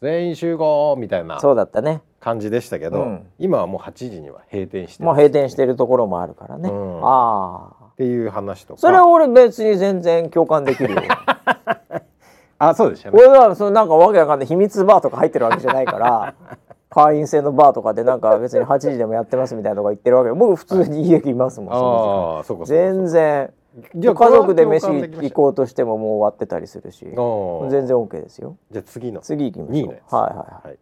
[0.00, 2.02] 全員集合みたいなそうだったね。
[2.18, 8.80] 感じでしたけど、うん、今はもう8時には閉店して、ね、もう閉店してるところもあるからね、うん、ああっていう話とか。
[8.80, 11.02] それは俺別に全然共感できるよ。
[12.58, 13.18] あそうでしたね。
[13.18, 16.34] 俺はそのなんかわけわかんない秘密バーとか入ってるわけじゃないから
[16.92, 23.50] 会員制のバーとかでなんか別に8時でもやってますみたいなとか言ってるわけ僕普通に家来ますもん、はい、あそうか全然。
[23.74, 27.06] 家族で飯行こうとしてももう終わってたりするし。
[27.06, 28.58] 全然 OK ですよ。
[28.70, 29.22] じゃあ次の。
[29.22, 30.14] 次行きましょう。
[30.14, 30.78] はいはいはい。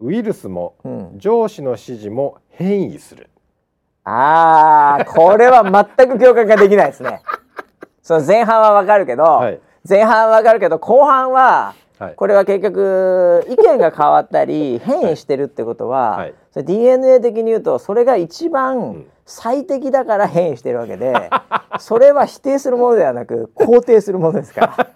[0.00, 3.30] ウイルスも、うん、上司の指示も変異する。
[4.04, 5.62] ああこれは
[5.96, 7.22] 全く共感ができないですね。
[8.02, 9.58] その前半はわかるけど、はい、
[9.88, 11.74] 前半はわかるけど後半は
[12.16, 21.30] これは結局意見が変わったり変異してるってことは、はい、それ DNA 的に言うとそれが一番最適だから変異してるわけで、
[21.78, 24.76] それは否定するものではなく肯定するものですから。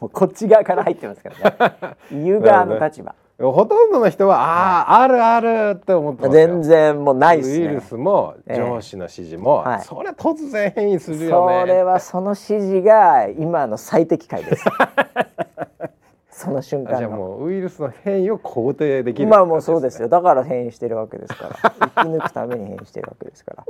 [0.00, 1.96] もうこっち側から入ってますからね。
[2.24, 3.14] 言う側の立場。
[3.40, 11.60] ほとんどの人はああ、あるあるって思って全然もうないね、ウイルスも上司の指示も、えーはい、それ突然変異するよね。
[11.62, 14.64] それはその指示が今の最適解です。
[16.30, 20.08] その瞬間じゃあもうウイルスの変異を肯定できる、ね、まあもうそうですよ。
[20.08, 21.70] だから変異してるわけですから。
[21.96, 23.64] 生き抜くために変異してるわけですから。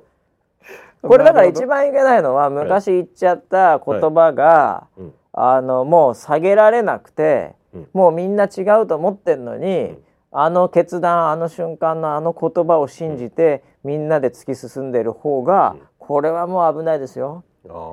[1.09, 5.01] これだから一番いけないのは昔言っちゃった言葉が、はい。
[5.03, 7.55] うん、あのもう下げられなくて
[7.93, 9.99] もうみんな違うと思ってんのに、
[10.33, 17.45] あの決断あの瞬間のあの言葉を信じて、みんなで突き進んでる方が、これはもう危ないですよ。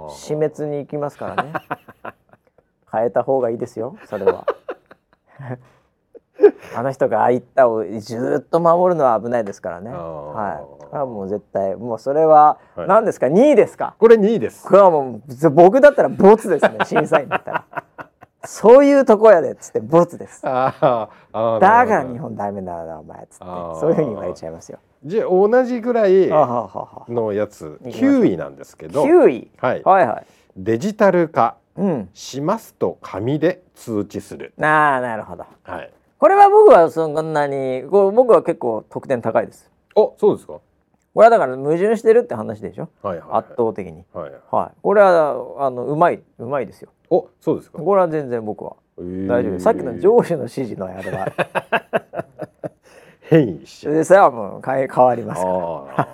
[0.10, 1.54] 死滅に行きますからね。
[2.92, 4.46] 変えた方がいいですよそれは。
[6.76, 9.92] あの人がああいったをずっと守るのは危ないですからね。
[9.92, 10.62] は
[10.92, 10.96] い。
[10.96, 13.96] あもう絶対もうそれは何ですか、はい、2位ですか？
[14.00, 14.66] これ2位です。
[14.68, 17.66] これはもう僕だったらボツですね 審査員だったら
[18.46, 20.42] そういうとこやでっつってボツです。
[20.42, 24.80] だから日本ダメだなお前っつってそういうふうに言われちゃいますよ。
[25.04, 29.04] じゃあ同じぐらいのやつ9位なんですけど。
[29.04, 30.26] 9位、はい、はいはい。
[30.56, 31.58] デジタル化
[32.14, 35.46] しますと紙で通知する、うん、ああなるほど。
[35.64, 35.92] はい。
[36.18, 39.70] これは僕はそんなにこう僕は結構得点高いです。
[39.96, 40.54] あそうですか？
[41.14, 47.80] これはだから矛盾してるって話でしょ、はいはい、圧倒的に、はい、はい、これはあのうまいうまいですよおそうですか。
[47.80, 48.76] これは全然僕は。
[48.98, 51.28] 大丈夫さっきの上司の指示のやれは。
[53.22, 53.94] 変異しちゃう。
[53.94, 56.08] でそれはもう変え変わりますから。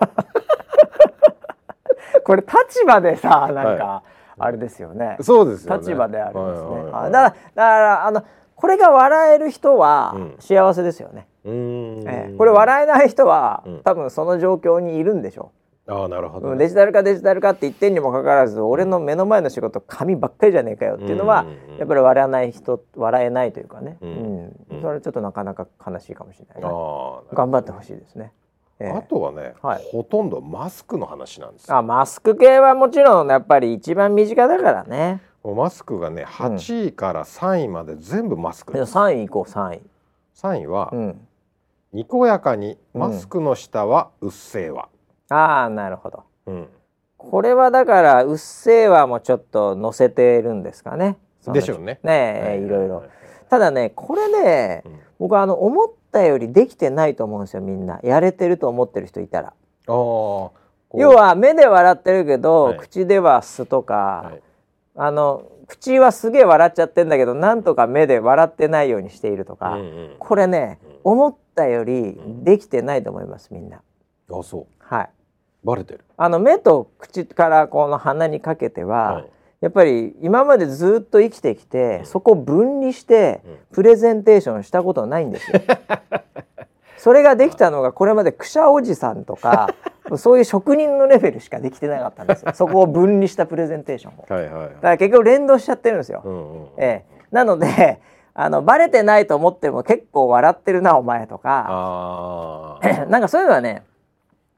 [2.23, 5.17] これ立場でさなんか、はい、あれですよね。
[5.21, 5.79] そうですよね。
[5.79, 8.23] 立場でありますね、だからだからあの
[8.55, 21.45] これが笑える人は幸せですよね、うん、えー、これ笑えない人は、うん、多分その状況にいるんでしょうあなるほど、ね、デジタル化デジタル化って言ってんにもかかわらず俺の目の前の仕事紙ばっかりじゃねえかよっていうのは、
[21.77, 26.69] やっぱり笑えない人笑えないというかね、うん、うん、それはちょっとなかなか悲しいかもしれない、ね、
[27.33, 28.31] 頑張ってほしいですね。
[28.79, 35.21] えー、あとはね、はい、ほとんどマスクの話なんですあマスク系はもちろんやっぱり一番身近だからね。
[35.43, 39.81] マスクがね8位から3位まで全部マスクです、うん、3位いこう3位。
[40.35, 41.27] 3位は、うん、
[41.91, 44.92] にこやかにマスクの下はうっせぇわ、うん、
[45.33, 46.67] ああなるほど、うん、
[47.17, 51.17] これはだからうっせぇわもちょっと載せてるんですかね。
[51.47, 51.99] でしょうね。
[52.03, 53.03] ねえ、いろいろ。
[53.49, 54.83] ただねこれね、
[55.19, 57.99] 僕はあの思ったよりできてないと思うんですよみんな。
[58.03, 59.53] やれてると思ってる人いたら。
[59.87, 60.51] 要
[60.93, 64.41] は目で笑ってるけど、はい、口ではすとか、はい。
[64.95, 73.77] あの口はすげえ笑っちゃってんだけどなんとか目で笑ってないようにしているとか、うんうん、これね、うん、思ったよりできてないと思いますみんな。
[73.77, 74.65] あそう。
[74.79, 75.09] はい
[75.63, 76.01] バレてる？
[76.17, 79.25] あの目と口からこの鼻にかけては、はい、
[79.61, 85.61] やっぱり今までずっと生きてきて、うん、そこ分離してプレゼンテーションしたことないんですよ。
[86.97, 89.73] それができたのがこれまでくしゃおじさんとか
[90.15, 92.53] そういう職人のレベルしかできてなかったんですよ。
[92.53, 97.99] そこを分離したプレゼンテーションを、はいはいはい、だから結局連動しちゃってるんですよ、うんうん、ええ、なので
[98.33, 102.79] あのバレてないと思っても結構笑ってるなお前とか。
[103.09, 103.83] なんかそういうのはね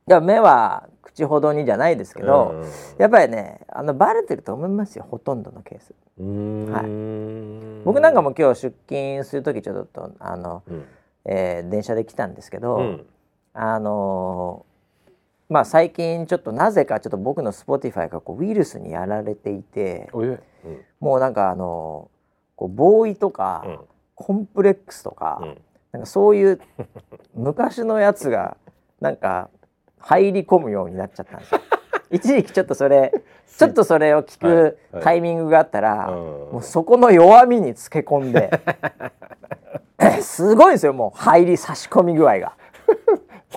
[0.08, 5.96] いや目は口ほどにじゃないですけど、うん、やっぱりねあのバレてると思いますよほとんどのケース。
[6.18, 10.86] はい、僕なんかも今日出勤する時ちょっとあの、うん
[11.26, 13.06] えー、電車で来たんですけど、うん、
[13.54, 20.40] あのー、まあ最近ちょっとなぜかちょっと僕の Spotify がこうウイルスにやられていて、うん、
[21.00, 23.80] もうなんかあのー、こうボーイとか、うん、
[24.16, 25.42] コンプレックスとか、
[25.92, 26.62] なんかそういう
[27.34, 28.58] 昔のやつが
[29.02, 29.50] なんか
[30.06, 31.62] 入り込むようになっちゃったんですよ。
[32.12, 33.12] 一時期ちょっとそれ
[33.58, 36.14] ちょっとそれを聞くタイミングがあったら、はいはい、
[36.54, 38.52] もうそこの弱みにつけ込んで
[40.22, 42.54] すごいですよもう入り差し込み具合が。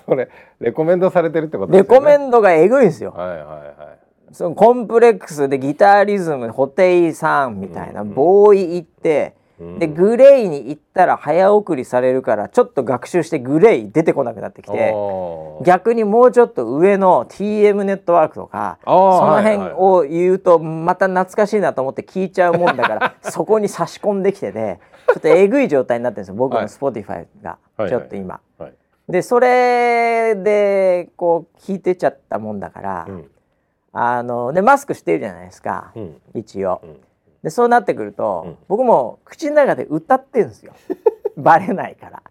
[0.06, 0.28] それ
[0.60, 1.88] レコメンドされてるってことですね。
[1.88, 3.12] レコメンドがえぐいんですよ。
[3.14, 4.34] はいはいはい。
[4.34, 9.37] そのコンプレックスでギタリズム布袋さんみたいな、うんうん、ボーイ行って、うん、
[9.78, 14.94] でグレイに行ったら早送りされるからちょっと学習してグレイ出てこなくなってきて
[15.64, 28.40] 逆にもうちょっと上の TM ネットワークとかその辺を言うとまた懐かしいなと思って聞いちゃうもんだからそこに差し込んできててちょっとえぐい状態になってるんですよ僕の Spotify が、ちょっと今。
[28.58, 28.74] はい。
[29.08, 33.30] でそれでこう聞いてちゃったもんだから、うん、
[33.92, 36.82] あのでマスクしてるじゃないですか、うん、一応。
[37.42, 40.72] でそうなってくると、僕も口の中で歌ってるんですよ。
[41.36, 42.22] バレないから。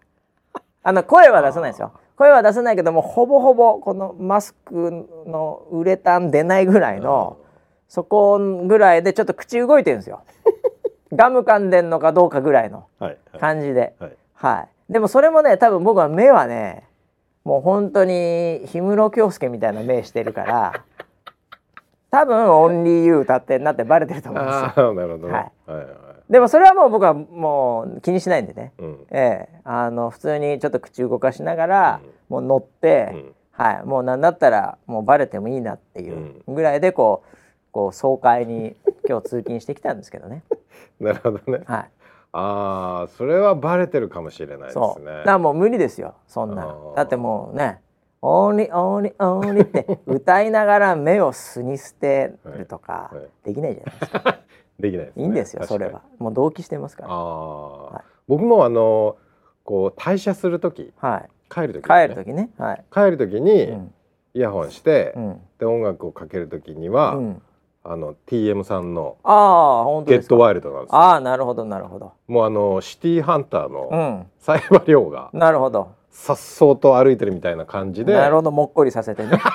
[0.82, 1.92] あの声は出さないですよ。
[2.16, 7.38] 声は出せないけどもほぼほぼこのマスクのウレタン出ないぐらいの
[7.88, 10.22] そこぐらいでちょっと口動いてるんですよ。
[11.14, 12.86] ガム噛んでんのかどうかぐらいの
[13.40, 14.16] 感じで、はい、はい。
[14.34, 16.84] はい、でもそれもね多分僕は目はね
[17.44, 20.84] もう本当に氷室京介みたいな目してるから
[22.10, 24.94] 多分オンリーユー歌ってんなってバレてると思うんですよ。
[24.94, 25.32] なるほど、は
[25.66, 25.86] いはいはい、
[26.30, 37.36] でもそれはもう僕はもう気にしないんでね、うん、ええあの普通にちょっと口動かしながら、うん、もう乗って、うん、はいもうなんだったらもうバレてもいいなっていうぐらいでこう
[37.72, 38.74] こう爽快に
[39.06, 40.42] 今日通勤してきたんですけどね。
[41.00, 41.62] なるほどね。
[41.66, 41.90] はい。
[42.32, 45.04] ああ、それはバレてるかもしれないですね。
[45.04, 46.14] だからもう無理ですよ。
[46.26, 47.80] そんなだってもうね、
[48.20, 53.12] オーリオーリオーリって歌いながら目をすに捨てるとか
[53.44, 54.38] できないじゃないですか。
[54.78, 55.64] できない、ね、いいんですよ。
[55.64, 56.02] それは。
[56.18, 57.14] もう同期してますから。
[57.14, 59.16] はい、僕もあの
[59.64, 63.94] こう退社する時、はい、帰る時、ね、帰る時ね、はい、帰る時に、うん、
[64.34, 67.14] イヤホンして、うん、で音楽をかける時には。
[67.14, 67.42] うん。
[67.84, 72.12] あの TM さんのあ本当ゲットワイルドなんですああなるほどなるほど。
[72.26, 78.12] もうあのシティーハンターの サイバリョウが、なるほどさっそうと歩いてるみたいな感じで。
[78.12, 79.40] なるほどもっこりさせてね。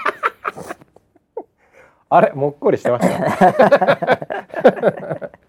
[2.10, 4.20] あれもっこりしてました？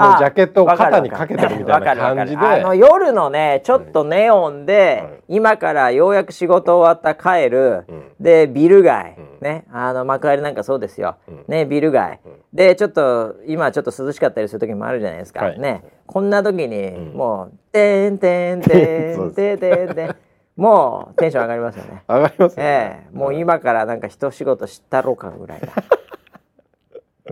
[0.00, 2.46] のジャケットを肩にかけてるみたいな感じで。
[2.46, 9.64] あの夜のねちょっとネオンで、はい、今からようやく仕事終わった帰る、うん、でビル街、うん、ね。
[9.72, 12.20] あの幕張なんかそうですよ、うん、ねビル街、
[12.52, 15.84] でちょっと今ちょっと涼しかったりする時もあるじゃないですか、はい、ね。
[16.06, 20.16] こんな時に、もう「てんてんてんてんてんてん」
[20.60, 22.02] もうテンション上がりますよね。
[22.06, 22.62] 上がりますね。
[22.62, 23.14] ええ。
[23.14, 25.68] ー、もう今からなんか一仕事したろうかぐらいな。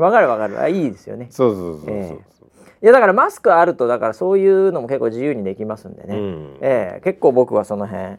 [0.02, 0.58] わかるわかる。
[0.60, 1.26] あいいですよね。
[1.30, 2.18] そうそうそうそう、えー、
[2.82, 6.16] いやだからマスクあるとだからそういうのも結構自由にできますんでね。
[6.16, 8.16] うん、ええー、結構僕はその辺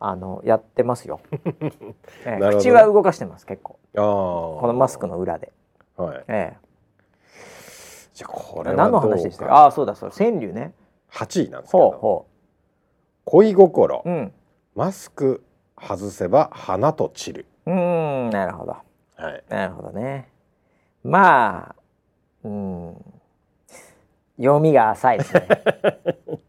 [0.00, 1.20] あのやってますよ。
[2.24, 3.78] えー、口は動かしてます結構。
[3.96, 5.52] あこのマスクの裏で。
[5.96, 6.24] はい。
[6.28, 6.56] ええ
[8.14, 9.54] じゃこれ何の話でしたか。
[9.54, 10.74] ああそうだそう川柳ね。
[11.08, 12.26] 八位なんですけど。
[13.24, 14.02] 恋心。
[14.04, 14.32] うん。
[14.74, 15.44] マスク
[15.80, 18.76] 外せば花と散るうんなるほど、
[19.16, 20.28] はい、なるほどね
[21.02, 21.74] まあ
[22.44, 22.96] うん
[24.40, 25.48] 読みが浅いですね。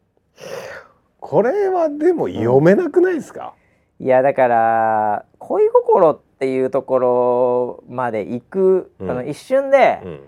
[1.20, 3.54] これはでも読めなくないですか、
[4.00, 10.20] うん、いやだから恋心っていうところまで行く、うん、あの一瞬で、うん、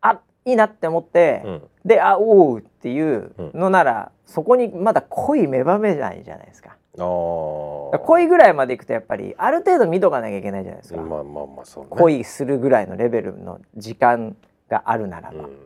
[0.00, 6.76] あいいなって思って、うん、であおうっていうのなら、そこにまだ恋芽生めないじゃないですか。
[6.96, 14.36] 恋ぐらいまでいくとやっぱりある程度見とかなきゃいけないじゃないですか、まあまあまあそう、ね、恋するぐらいのレベルの時間
[14.68, 15.56] があるならば、うん、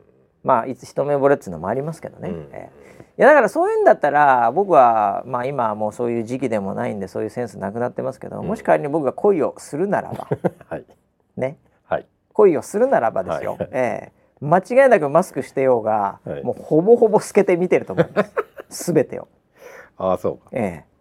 [0.47, 10.28] まあいつ一目惚れっつうのもありますけどね、うん、えー、いやだからそういうんだったら僕はまあ今はもうそういう時期でもないんでそういうセンスなくなってますけど、うん、もし仮に僕が恋をするならば、
[10.70, 10.84] はい、
[11.36, 18.24] ね、はい、恋をするならばですよ、はい、えー、間違いなくマスクしてようが、はい、もうほぼほぼ透けて見てると思いま
[18.70, 18.94] す。
[18.94, 19.28] 全てを。
[19.99, 20.44] ああそうか。
[20.53, 20.97] ええ。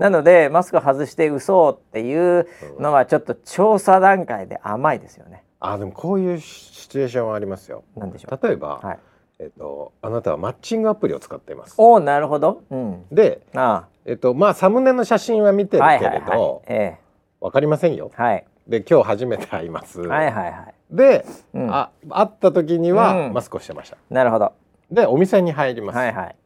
[0.00, 2.48] なのでマスク外して嘘っていう
[2.80, 5.43] のはちょっと調査段階で甘いですよね。
[5.72, 7.84] あでもこういうシチュエーションはありますよ。
[7.96, 8.46] なんでしょう？
[8.46, 8.98] 例えば、はい、
[9.38, 11.74] えっとあなたはマッチングアプリを使っています。
[11.78, 12.62] おなるほど。
[12.70, 18.10] うん、で、あえっとまあサムネの写真は見てるけれど、はいはいはい、えー、わかりませんよ。
[18.14, 18.44] はい。
[18.66, 20.00] で今日初めて会います。
[20.00, 20.74] はいはいはい。
[20.90, 23.96] で、うん、あ会った時にはマスクをしてました。
[24.10, 24.52] なるほど。
[24.90, 25.96] でお店に入ります。
[25.96, 26.36] はいはい。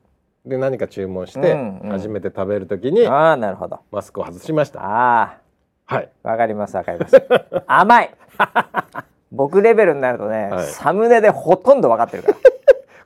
[0.47, 1.55] で何か注文して
[1.91, 7.23] 初めて食べる時に、ああなるほどマスクを外しましたああはいわかりますわかります
[7.67, 8.15] 甘い
[9.33, 12.39] 僕レベルになるとね、はい、サムネでほとんど分かってるから。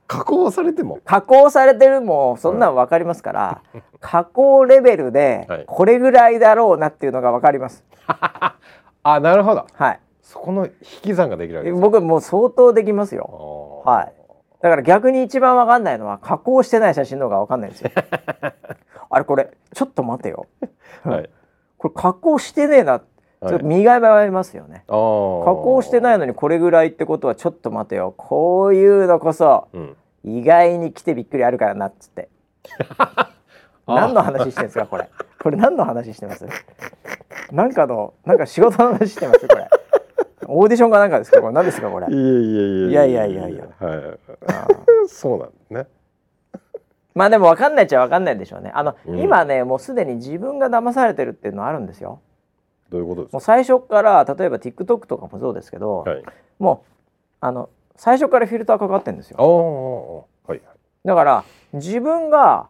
[0.07, 0.99] 加工されても？
[1.05, 7.83] 加工されてるもそんなの分かりますから、はい、加工レベルでこれぐらいだろうなっていうのが分かります、
[9.03, 9.67] あなるほど。
[9.73, 10.01] はい。
[10.21, 10.73] そこの引
[11.03, 13.83] き算ができるわけです僕もう相当できますよ。
[13.85, 14.13] はい。
[14.63, 17.91] だから逆に一番わかんないのは加工してない写真の方がわかんないんですよ。
[19.11, 20.47] あれこれちょっと待てよ。
[21.05, 21.31] はい、
[21.77, 23.03] これ加工してねえな。
[23.49, 28.15] ちょっと見がいありますよね、加工してないのにこれぐらいってことはちょっと待てよ。
[28.17, 29.69] こういうのこそ、
[30.23, 32.29] 意外に来てびっくりあるからなっつって。
[33.87, 35.09] 何の話してんですかこれ。
[35.43, 36.47] これ何の話してます？
[37.51, 39.49] なんかのなんか仕事の話してます？
[39.49, 39.69] これ。
[40.47, 41.41] オーディションかなんかですか？
[41.41, 41.53] これ。
[41.53, 42.07] 何ですかこれ？
[42.09, 43.65] いやいやいやいやいや。
[43.81, 44.19] はい。
[45.09, 45.89] そうなんね。
[47.15, 48.71] まあでも分かんないっちゃ分かんないでしょうね。
[48.73, 52.21] あの、うん、今ねもうすでに自分が騙されてるっていうのあるんですよ
[52.93, 53.37] どういうことですか？
[53.37, 56.23] もう最初から例えば TikTok とかもそうですけど、はい、
[56.59, 56.89] もう
[57.41, 60.61] あの最初からフィルターかかってんですよ、はい、
[61.05, 62.69] だから自分が、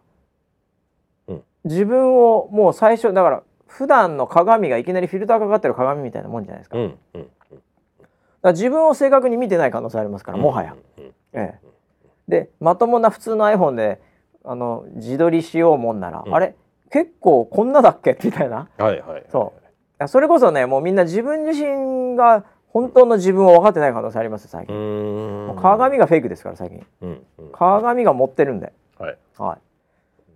[1.27, 6.77] うん、自分をもう最初だから普段の鏡がいきなりフィルターかかってる鏡みたいなもんじゃないですか。
[6.77, 7.27] うんうん
[8.41, 10.75] だ自分を正確に見てない可能性ありますからもはや。
[10.97, 11.59] ええ、
[12.27, 14.01] でまともな普通の iPhone で
[14.43, 16.53] あの自撮りしようもんなら、うん、あれ
[16.91, 18.17] 結構こんなだっけ？
[18.21, 19.62] みたいな、はいはい、そう
[20.07, 25.55] それこそねもうみんな自分自身が本当の自分を分かってない可能性あります最近。
[25.61, 29.59] 鏡がフェイクですから最近、うんうん、鏡が持ってるんで、はい、はい、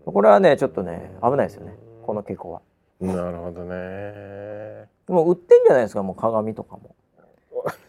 [0.06, 2.62] これはねちょっとね危ないですよねこの傾向は。
[3.02, 4.88] なるほどね。
[5.08, 6.96] もう売ってんじゃないですかもう鏡とかも。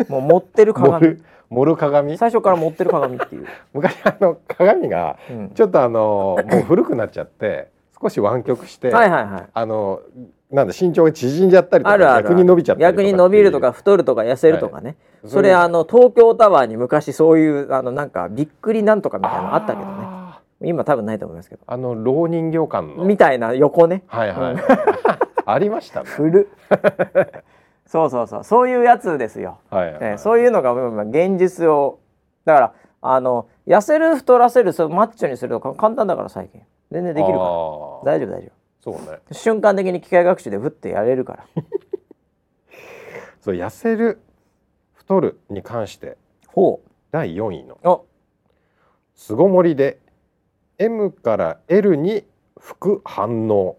[0.08, 1.18] もう持ってる鏡。
[1.50, 2.18] 盛る鏡？
[2.18, 3.46] 最初から持ってる鏡っていう。
[3.72, 5.18] 昔あの鏡が
[5.54, 10.00] ちょっとあの、うん、もう古くなっちゃって少し湾曲してはいはい、はい、あの
[10.50, 20.18] なんだ身長が縮んじゃったりとか逆に伸びちゃったり逆に伸びるとか太るとか痩せるとかね、はい、それあの東京タワーに昔そういうあのなんかびっくりなんとかみたいなのあったけどね。
[20.60, 21.62] 今多分ないと思いますけど。
[21.66, 23.04] あの老人形館の。
[23.04, 24.02] みたいな横ね。
[24.08, 24.56] はいはい、
[25.46, 26.06] ありましたね。
[26.08, 26.48] 古
[27.86, 28.44] そうそうそう。
[28.44, 30.72] そういうやつですよ、はいはい、えー、そういうのが
[31.04, 32.00] 現実を
[32.44, 36.62] だからあの痩せる太らせるそマッチョにすると簡単だから最近。
[36.90, 37.44] 全然できるから。
[37.44, 39.18] 大丈夫大丈夫そうね。
[39.32, 41.46] 瞬間的に機械学習でふってやれるから。
[43.40, 44.20] そう痩せる
[44.94, 46.16] 太るに関して
[46.46, 46.88] ほう。
[47.10, 48.04] 第4位の。
[49.14, 49.98] 巣ごもりで
[50.78, 52.24] M から L に
[52.58, 53.78] 副反応。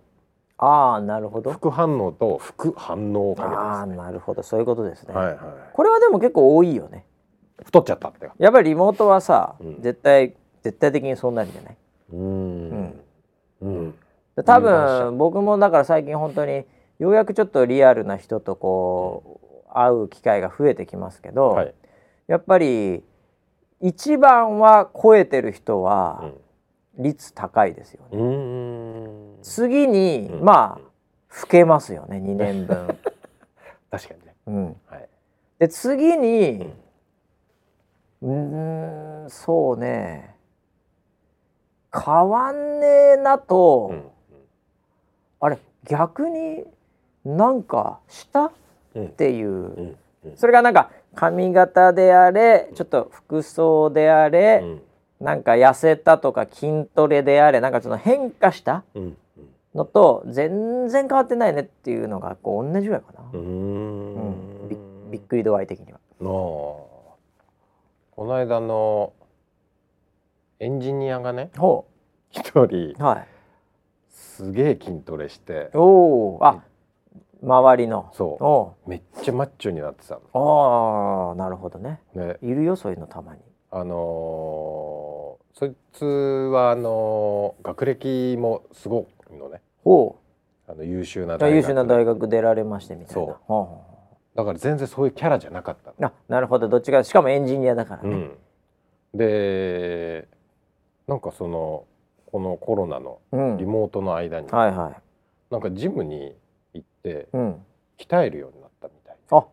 [0.58, 1.52] ああなるほど。
[1.54, 4.44] 副反応と副反応をかけてああなるほど。
[4.44, 5.38] そういうことですね、はいはい、
[5.72, 7.06] これはでも結構多いよね。
[7.64, 8.30] 太っちゃったって。
[8.38, 11.78] やっぱりリモートはさ、うん、絶対絶対的にそうなるんじゃない？
[12.12, 12.20] うん。
[12.22, 13.02] うん、
[13.62, 13.96] うん、
[14.44, 16.66] 多分僕もだから最近本当に
[17.00, 21.74] ようやくちょっとリアルな人とこう会う機会が増えてきますけど、はい、
[22.28, 23.04] やっぱり
[23.82, 26.32] 一番は超えてる人は
[26.98, 29.40] 率高いですよね。
[29.42, 30.90] 次に、まあ
[31.42, 32.88] 老けますよね2年分。
[33.92, 34.36] 確かにね。
[34.48, 34.66] うん。
[34.88, 35.10] はい、
[35.60, 36.74] で次に、
[38.22, 40.36] うんそうね。
[41.92, 44.04] 変わんねえなと、うん、
[45.40, 46.64] あれ逆に
[47.26, 48.46] なんかした？
[48.46, 48.52] っ
[49.16, 49.98] ていう、
[50.36, 54.82] それがなんか髪型であれちょっと服装であれ、うん、
[55.26, 58.84] なんか痩せたとか筋トレであれなんかその変化した
[59.76, 63.30] のと全然変わってないねっていうのがこう同じぐらいかな。
[63.32, 64.78] うん、び
[65.12, 66.00] びっくり度合い的には。
[66.20, 67.06] こ
[68.18, 69.14] の間の
[70.60, 71.52] エンジニアがね
[72.32, 73.28] 一人、はい、
[74.40, 75.70] すげえ筋トレして。
[75.74, 76.64] おおあ
[77.44, 78.10] 周りの。
[78.14, 78.90] そう。
[78.90, 80.22] めっちゃマッチョになってたの。
[80.34, 82.00] ああなるほどね。
[82.16, 82.38] ね。
[82.42, 83.42] いるよそういうのたまに。
[83.70, 89.62] あのー、そいつはあのー、学歴もすごいのね。
[89.84, 90.18] ほ
[90.68, 91.56] うあの優秀な大学。
[91.58, 93.26] 優秀な大学出られましてみたいな。
[93.26, 93.68] そう、は
[94.06, 96.70] あ、だから全然そういうキャラじゃなかったあなるほど。
[96.70, 98.38] どっちかしかもエンジニアだからね、うん、
[99.14, 100.30] で
[101.10, 101.84] なんかその
[102.32, 103.20] このコロナの
[103.58, 105.02] リモートの間に、うん、はいはい。
[105.52, 106.36] なんかジムに
[106.74, 107.56] 行って、うん、
[107.98, 109.46] 鍛えるようになったみたいあ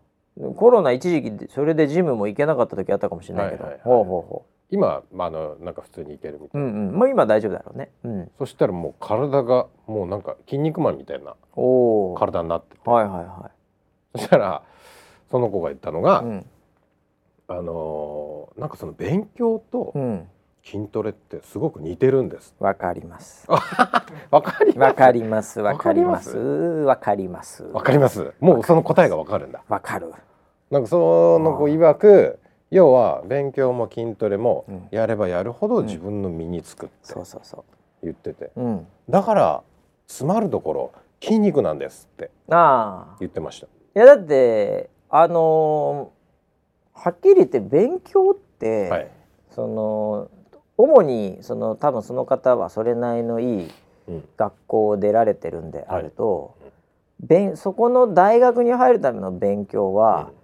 [0.55, 4.51] コロナ一時期それでジムも行けなかった時あったかもしれないけど、ほうほうほう。
[4.70, 11.35] 今、まあ、あのなんか普通に行けるみたいな、うんうん、まあ、今大丈夫だろうね、うん、そしたらもう体がもうなんか筋肉マンみたいな
[12.18, 13.51] 体になってて、はいはいは
[14.14, 14.62] い、そしたら
[15.31, 16.47] その子が言ったのが、うん、
[17.49, 20.29] あのー、なんかその勉強と、うん
[20.67, 22.57] 筋トレってすごく似てるんです。
[22.59, 23.47] わかります。
[23.49, 25.61] わかりわかります。
[25.61, 26.37] わかります。
[26.37, 27.62] わかります？
[27.62, 28.33] わかります。
[28.41, 29.62] もうその答えがわかるんだ。
[29.69, 30.12] わかる。
[30.71, 32.41] なんかその子曰く
[32.73, 37.14] 要は勉強も筋トレもやればやるほど自分の身につくって
[38.03, 38.51] 言ってて、
[39.09, 39.62] だから
[40.09, 40.93] 詰まるところ
[41.23, 43.69] 筋肉なんですって言ってました。
[43.69, 49.09] いやだってあのー、はっきり言って勉強って、はい、
[49.51, 50.29] その
[50.79, 53.70] 主にその多分その方はそれなりのいい
[54.37, 56.57] 学校を出られてるんであると、
[57.29, 60.35] はい、そこの大学に入るための勉強は、うん、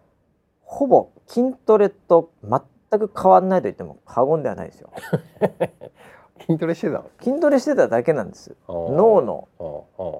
[0.62, 2.61] ほぼ筋トレと全
[2.99, 4.91] く変わんないと言っても過言ではないですよ。
[6.47, 8.57] 筋トレしてた筋トレしてただけなんです。
[8.68, 9.49] 脳の。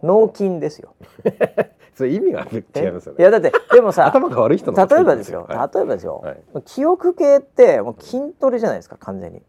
[0.03, 0.95] 脳筋ですよ
[1.95, 3.17] それ意味が違いますよね。
[3.19, 9.43] いやだってでもさ 頭が悪い人例えばですよ、はい、例えばですよ、はい、記憶系ってもう筋トレじゃないですか完全に。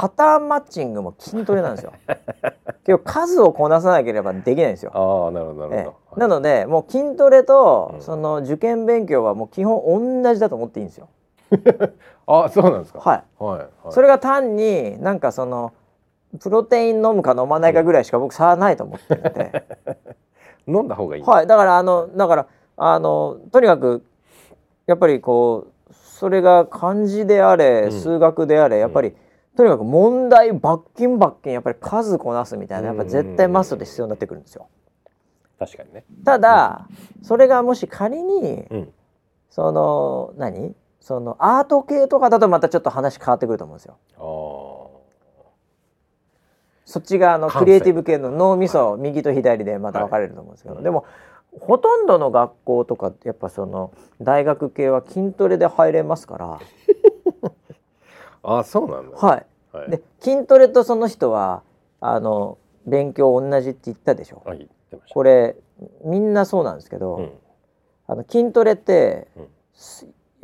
[0.00, 1.92] パターンマッチングも筋トレなんですよ。
[2.84, 4.92] けど数をこなさなければできないんですよ。
[4.94, 11.08] ああなるほどなるほど、なのでもう筋トレと、その受験勉強はもう基本同じだと思っていいんですよ。
[12.26, 15.72] あそうなんですか、はい、はい、はい、それが単になんかその
[16.40, 19.64] プロテイン飲むか飲まないかぐらいしか僕差はないと思ってるんで
[20.68, 22.46] 飲んだ方がいいはいだからあのだから
[22.76, 24.04] あのとにかく
[24.86, 29.14] やっぱりこうそれが漢字であれ、うん、数学であれやっぱり、うん、
[29.56, 34.68] とにかく問題罰金罰金やっぱり数こなすみたいなやっぱ絶対マストで必要になってくるんですよ。
[35.58, 36.04] 確かにね。
[36.24, 36.86] ただ、
[37.18, 38.64] うん、それがもし仮に、
[39.50, 40.74] その何？
[41.00, 43.96] そのアート系とかだとまたちょっと話変わってくると思うんですよ。
[46.88, 51.04] そっち側のクリエイティブ系の脳みそ、右と左でまた分かれると思うんですけど、はい、でも
[51.60, 56.58] ほとんどの学校とかやっぱその大学系は筋トレで入れますから。
[58.42, 61.62] あそうなんだ、はい、はい、で筋トレとその人は
[62.00, 64.66] あの勉強同じって言ったでしょ、はい、
[65.12, 65.56] これ
[66.04, 67.32] みんなそうなんですけど、うん、
[68.06, 69.48] あの筋トレって、うん。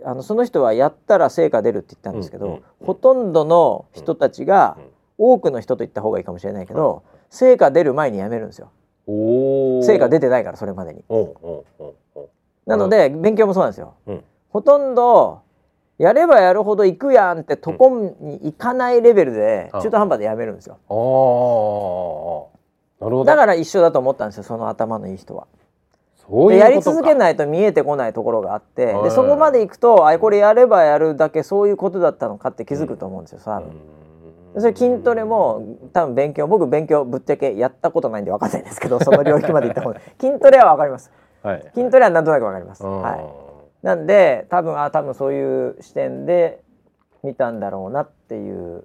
[0.05, 4.76] あのその人はやったら成果出るって言ったんですけど、ほとんどの人たちが、
[5.18, 8.70] 多くの人と言った方がいいかもしれないけど、成果出る前にやめるんですよ。
[9.06, 11.04] 成果出てないからそれまでに。
[12.66, 13.94] なので勉強もそうなんですよ。
[14.50, 15.42] ほとんど
[15.98, 20.78] やればやるほど行くやんってとこに行かないレベルで中途半端でやめるんですよ。
[23.00, 25.46] なるほどだから一緒だと思ったんですよその頭のいい人は。
[26.48, 33.72] でやり続けないと見えてこないところがあってでそこまでいくとあこれやればやるだけそういうことだったのかって気づくと思うんですよ多分。
[34.57, 41.11] それ筋トレも多分勉強僕勉強ぶっちゃけやったことないんで分かんないんですけど その領域まで行ったこと筋トレは分かります、
[41.42, 46.61] はい、筋トレはなんとなく分かります、はい、なんで多分あ多分そういう視点で
[47.24, 48.84] 見たんだろうなっていう。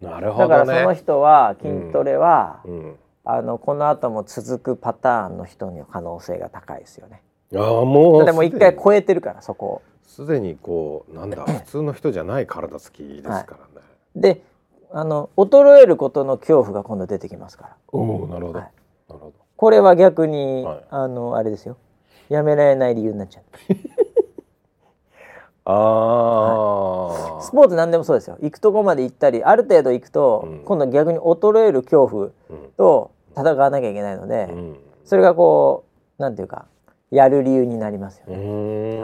[0.00, 2.72] なるほど、ね、だからその人は筋トレは、うん。
[2.72, 2.96] うん。
[3.22, 7.22] あのこの後も続くパターンの人の可能性が高いですよね。
[7.54, 9.82] あもうでも一回超えてるからそこ。
[10.06, 13.44] すでにこうなんだ普通の人じゃない体つきですからね。
[13.74, 13.80] は
[14.16, 14.42] い、で
[14.92, 17.76] あの衰えることの恐怖が今度出てきますから。
[17.92, 18.72] おおなるほど、はい、
[19.08, 19.32] なるほど。
[19.56, 21.76] これは逆に、はい、あのあれですよ。
[22.28, 23.44] やめられない理由になっちゃう。
[25.64, 28.38] ああ、はい、スポーツ何でもそうですよ。
[28.40, 32.30] 行くとこまで行ったりある程度行くと、うん、今度逆に衰える恐怖
[32.76, 35.84] と、戦わなきゃいけないので、うん、それがこ
[36.18, 36.66] うなんていうか
[37.10, 39.00] やる理由になりますよね。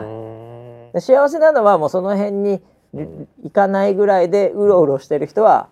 [0.92, 2.62] はい、幸せなのはもうその辺に
[3.42, 5.68] 行かないぐらいでうろうろしてる人は、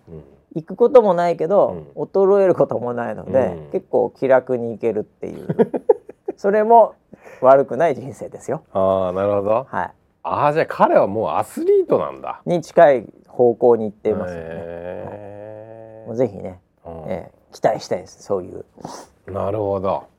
[0.55, 5.47] 行くこともないけど、衰えることもないので、結構気楽に行けるっていう
[6.37, 6.95] それも
[7.41, 8.61] 悪くない人生ですよ。
[8.73, 9.67] ああなるほど。
[9.69, 9.91] はい。
[10.23, 12.41] ああじゃあ彼はもうアスリートなんだ。
[12.45, 14.47] に近い方向に行っていますよね。
[14.47, 18.65] はい、もうぜひね、うん、えー期待したいですそういう
[19.31, 20.09] なるほど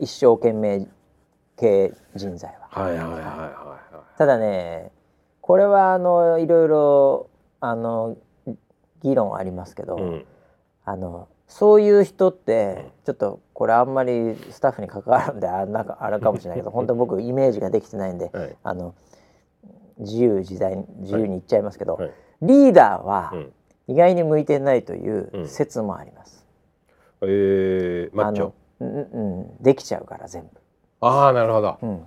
[0.00, 0.88] 一生懸命
[1.56, 2.82] 系人材は。
[2.82, 3.78] はいはいはいはい、は
[4.14, 4.90] い、ただね
[5.50, 8.16] これはあのいろいろあの
[9.02, 10.24] 議論ありますけど、うん、
[10.84, 18.94] あのそういう人ってちょっとこれあんまりスタッフに関わるんであなんかあれかもしれないけど 本当僕イメージができてないんで、はい、あの
[19.98, 22.04] 自由自在自由に言っちゃいますけど、はい。
[22.04, 23.34] はい、リーダーは
[23.88, 26.46] 意外に向いてないという説もあります。
[27.22, 28.52] えー、マッチョ。
[28.78, 29.00] うん、う
[29.58, 30.50] ん、できちゃうから全部。
[31.00, 32.06] ああなるほど、うん、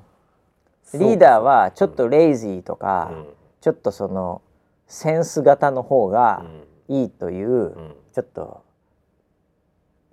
[0.93, 3.25] リーダーはちょっとレイジーとか、うん、
[3.61, 4.41] ちょっとその
[4.87, 6.45] センス型の方が
[6.87, 7.75] いいという、
[8.13, 8.63] ちょっと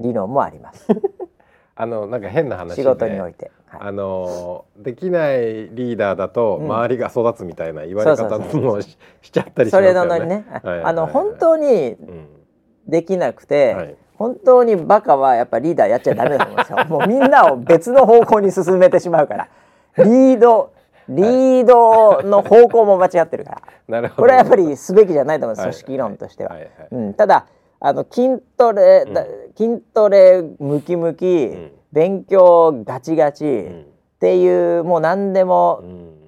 [0.00, 0.86] 理論もあります。
[1.76, 8.98] あのなんか変な話仕事において、はい、あのできないリーダーだと周りが育つみたいな言われ方もし
[9.32, 9.98] ちゃったりしますよね。
[9.98, 11.96] それのにね、あの本当に
[12.86, 16.84] できなくて、はい本当にバカはやっぱリーダーやっちゃダメだと思うんですよ。
[16.92, 19.48] もうみんなを別の方向に進めてしまうから。
[20.04, 20.72] リード
[21.08, 24.10] リードの方向も間違ってるから。
[24.10, 26.56] これはやっぱりすべきじゃないと思います、組織論としては。
[26.92, 27.46] うん、ただ
[27.80, 29.14] あの筋トレ、うん、
[29.56, 35.82] 筋トレムキムキ、うん、勉強ガチガチ、っていうもう何でも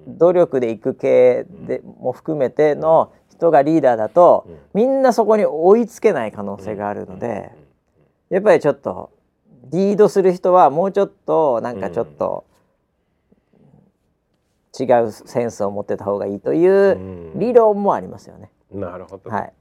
[0.08, 7.52] 努力でいく系でも含めての人がリーダーだと、みんなそこに追いつけない可能性があるので。
[8.32, 9.10] やっぱりちょっと
[9.70, 12.46] リードする人はもうちょっとなんかちょっと
[14.78, 18.50] 違うセンスを持ってた方がいいという理論もありますよね。
[18.72, 19.52] なるほど、はい、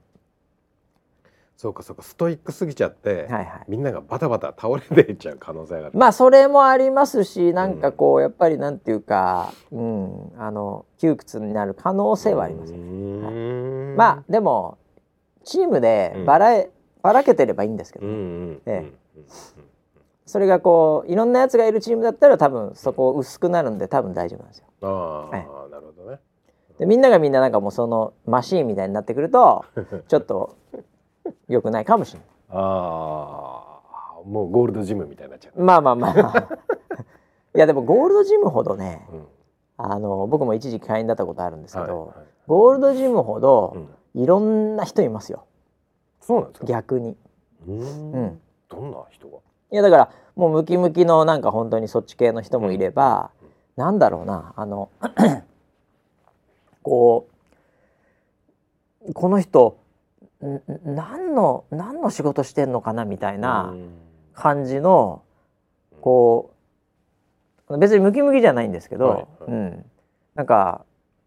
[1.58, 2.02] そうかそうか。
[2.02, 5.92] ストイックすぎちゃって、はいはい、みんながバタバタ倒れていっちゃう可能性がある。
[5.98, 14.78] まあそれもありますしなんかこう、やっぱりなんていうか、うん、あの窮屈になる可能性はありますよ、ね、はい、まあでも
[15.44, 16.70] チームでバラエ、
[17.02, 18.06] ばらけてればいいんですけど、
[18.66, 18.92] え
[20.32, 24.66] それがこういろんなやつがいるチームだったら多分そこ薄くなるんで多分大丈夫なんですよ。
[24.82, 26.20] ああ、はい、なるほどね。
[26.80, 29.66] でみんながみんななんかもうそのマシーンみたいになってくると
[30.08, 30.56] ちょっと
[31.50, 32.28] 良くないかもしれない。
[32.50, 33.82] あ
[34.22, 35.62] あもうゴールドジムみたいになっちゃう。
[35.62, 36.48] まあまあまあ、まあ、
[37.54, 39.28] いやでもゴールドジムほどね、うん、
[39.78, 43.76] あの僕も一時期会員だったことあるんですけど、はいはい、ゴールドジムほど
[44.16, 45.44] いろんな人いますよ。
[46.22, 46.68] そうなんですか？
[46.68, 47.18] 逆に
[47.68, 49.38] うん、どんな人が？
[49.74, 53.32] いやだからもうムキムキのなんか本当にそっち系の人もいれば、
[53.78, 54.90] うん、なんだろうなあの
[56.84, 57.28] こ
[59.08, 59.78] うこの人
[60.86, 63.74] 何の何の仕事してんのかなみたいな
[64.34, 65.22] 感じの
[66.02, 66.54] こ
[67.70, 69.86] う別にムキムキじゃないんですけど、はいはい、うん、
[70.36, 70.84] なんか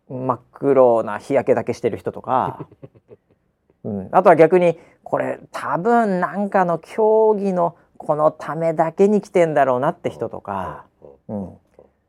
[0.09, 2.67] 真っ黒な日焼けだけしてる人とか
[3.85, 10.87] うん、あとは逆にこれ多分なんかの競技のこのためだけに来てんだろうなって人とか、
[11.29, 11.53] うん、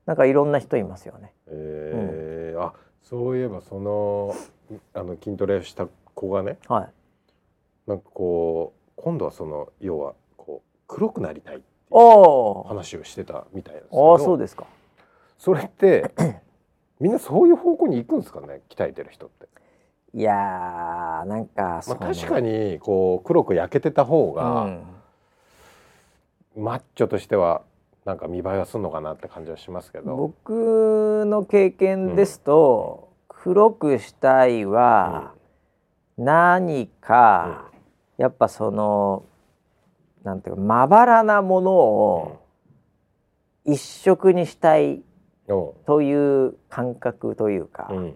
[0.05, 1.33] なんかいろんな人いますよね。
[1.47, 4.35] えー、うん、あそういえばその
[4.93, 14.65] あの筋トレした子がね、はい、なんかこう今度はその要はこう黒くなりたいっていう話をしてたみたいですけどあそうですか。
[15.37, 16.11] それって
[16.99, 18.61] みんなそういう方向に行くんですかね？
[18.69, 19.47] 鍛えてる人って。
[20.13, 24.83] いやーなんか、まあ、確かにこう黒く焼けてた方が、うん、
[26.55, 27.61] マッチョとしては
[28.05, 30.15] なんか見栄えはするのかなって感じはしますけど。
[30.15, 35.33] 僕の経験ですと、うん、黒くしたいは
[36.17, 37.69] 何か、
[38.17, 39.25] うん、やっぱその
[40.23, 42.41] なんていうかまばらなものを
[43.65, 45.01] 一色にしたい
[45.47, 48.15] という感覚というか、うんうん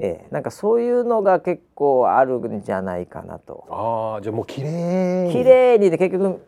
[0.00, 3.66] ええ、なんかそういうのが結構あるんじゃないかなと。
[3.68, 6.40] ああじゃあもう綺麗綺麗にで結局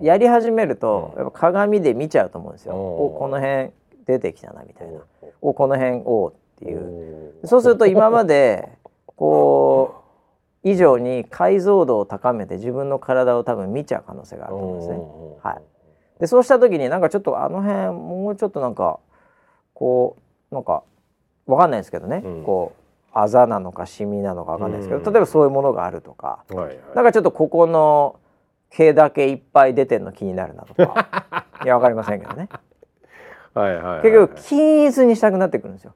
[0.00, 2.74] やり始めると、やっぱ鏡で見ちゃうと思うんですよ。
[2.74, 3.70] おこの辺
[4.06, 5.00] 出てきたなみたいな。
[5.40, 7.34] おこの辺おっていう。
[7.44, 8.68] そうすると今まで
[9.06, 10.02] こ
[10.64, 14.98] う以上に解像度を高めて自分の体を多分見ちゃう可能性があると思うんですね。
[15.42, 15.62] はい。
[16.20, 19.00] でそうした時になんかちょっとあの辺もうちょっとなんか
[19.74, 20.16] こ
[20.50, 20.84] うなんか
[21.46, 22.82] わかんないですけどね、うん、こう
[23.12, 28.20] あざなのかシミなのかわかんないですけど、うん、例えばそういうものがあるとか、はいはい、なんかちょっとここの
[28.74, 31.46] 毛だけいっぱい出てんの気になるなとか。
[31.64, 32.48] いやわかりませんけどね。
[33.54, 35.94] はいはい、はい、結局均一にしたくなってくるんですよ。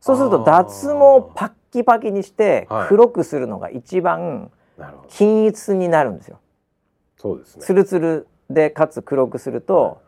[0.00, 4.52] そうすると脱毛パッキパキにして黒くするのが一番
[5.08, 6.38] 均一になるんですよ。
[7.16, 7.62] そうですね。
[7.62, 9.98] ツルツルでかつ黒くすると、はいはい、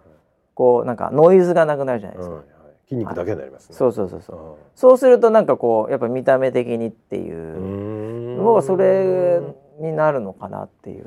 [0.54, 2.34] こうなんかノイズがなくなるじゃないですか。
[2.36, 2.44] うん
[2.88, 9.42] 筋肉だけになります、ね、そうそうそうそう、そうするとなんかこうやっぱ見た目的にっていう僕はそれ
[9.78, 11.06] になるのかなっていう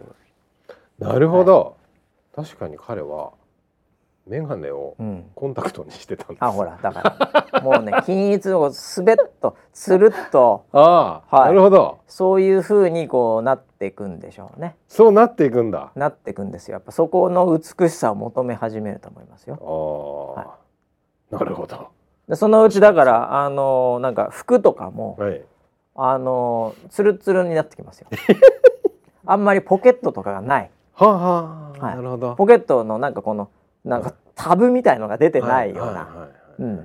[1.02, 1.78] なるほど、
[2.36, 3.32] はい、確かに彼は
[4.28, 4.96] 眼鏡を
[5.36, 7.02] コンタクトにしてたんです、うん、あほらだか
[7.52, 7.62] ら。
[7.62, 10.66] もうね 均一をすべっとつるっと。
[10.72, 12.00] ああ、はい、なるほど。
[12.08, 14.76] そういうふうにこうなっていくんでしょうね。
[14.88, 15.92] そうなっていくんだ。
[15.96, 16.74] なっていくんですよ。
[16.74, 20.36] やっぱそこの美しさを求め始めると思いますよ。
[20.36, 20.56] ああ、は
[21.32, 21.36] い。
[21.36, 21.88] なるほど。
[22.28, 25.44] でそのうちだからあのなんか服とかも、はい、
[25.96, 28.08] あのつるつるになってきますよ。
[29.26, 32.36] あんまりポケットとかがないはあ、はあ、はい、なるほど。
[32.36, 33.50] ポケットのなんかこの
[33.84, 36.30] なんかタブみたいのが出てないような。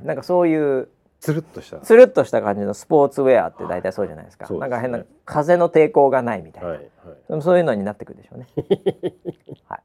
[0.05, 0.89] なんかそういう
[1.21, 1.79] つるっとした。
[1.79, 6.91] つるっとした感じのスポーツウェアって大体そうじゃないですか、はい、なんか変な風の抵抗がないみたいな、はい
[7.29, 8.47] はい、そういうのになってくるでしょうね。
[9.69, 9.83] はい。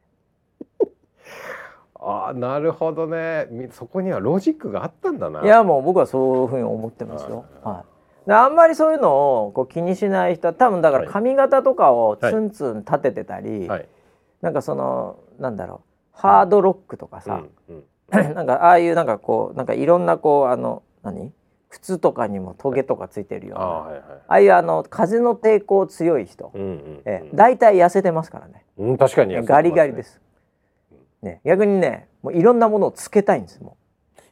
[2.04, 3.48] あなるほどね。
[3.72, 5.44] そこにはロジックがあったんだな。
[5.44, 7.86] いやもう僕はそういうふうに思ってますよ、は
[8.26, 13.88] い、であんまりそういうのをこう気にしない人は多分だから髪型とかをツンツン立ててたり、はい、
[14.42, 15.82] なんかそのなんだろ
[16.16, 17.84] うハードロックとかさ、うんうん。
[18.36, 21.32] なんかああいうなんかこうなんかいろんなこうあの何？
[21.72, 30.20] 靴とかにもトゲとかついてるような、はい、あはいはい、ああいうあの風の抵抗強い人、うんうんうん、え大体痩せてますからね、うん、確かに、ね、ガリガリです。
[31.22, 33.78] ね、逆にねもういろんなものをつけたいんですも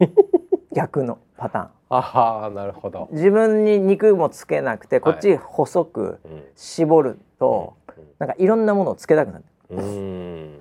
[0.00, 0.06] う。
[0.74, 1.68] 逆のパターン。
[1.88, 3.08] ああなるほど。
[3.12, 6.20] 自分に肉もつけなくてこっち細く
[6.54, 10.60] 絞ると、はい、なんかいろんなものをつけたくなるうん。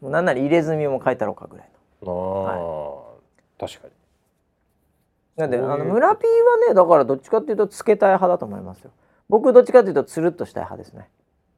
[0.00, 1.70] もうなんなら入れ墨も書いたろうかぐらい
[2.02, 2.10] の。
[2.10, 2.14] あ、
[2.44, 3.16] は
[3.58, 3.92] い、確かに。
[5.36, 8.90] なんであの村 P はねだからどっちかっていうとつけたい派だと思いますよ。
[9.28, 11.08] 僕どっちかっていうとつるっとしたい派ですね。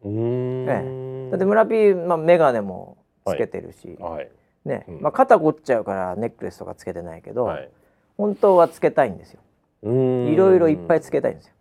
[0.03, 4.31] うん、ええ、だって村 P、まあ、眼鏡もつけてるし、はい、
[4.65, 7.71] ね、うん、まあ、肩凝っちゃうからネックレスとかつけてないけど、はい、
[8.17, 9.41] 本当はつけたいんですよ。
[9.83, 11.55] いろいろいっぱいつけたいんですよ。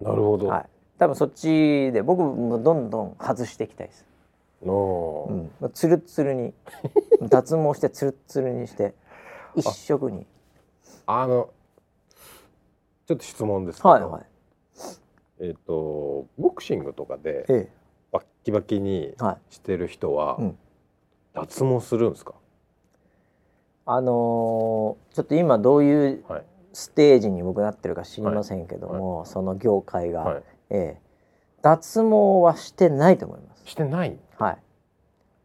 [0.00, 0.66] なるほど、はい、
[0.98, 4.06] 多分そっちで僕もどんどん外していきたいです。
[4.62, 6.52] うん、つるつるに。
[7.28, 8.94] 脱毛してつるつるにして
[9.54, 10.26] 一色に。
[11.06, 11.50] あの
[13.06, 14.26] ちょっと質問ですけど、はいはい、
[15.40, 17.72] えっ、ー、とボクシングとかで、ええ、
[18.12, 19.14] バッキバキに
[19.48, 20.58] してる人は、はいうん、
[21.34, 22.34] 脱毛するんですか？
[23.86, 26.24] あのー、ちょっと今どういう
[26.74, 31.00] ステージに僕なってるか知りませんけども、はい、その業界が、はい、ええ、
[31.62, 33.62] 脱毛はしてないと思います。
[33.66, 34.18] してない？
[34.38, 34.58] はい。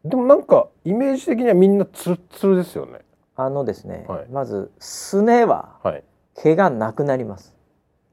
[0.04, 3.00] でもなんかイメージ的にはみんなツルツルですよね。
[3.36, 5.80] あのですね、はい、まずすねは
[6.36, 7.56] 毛がなくなります、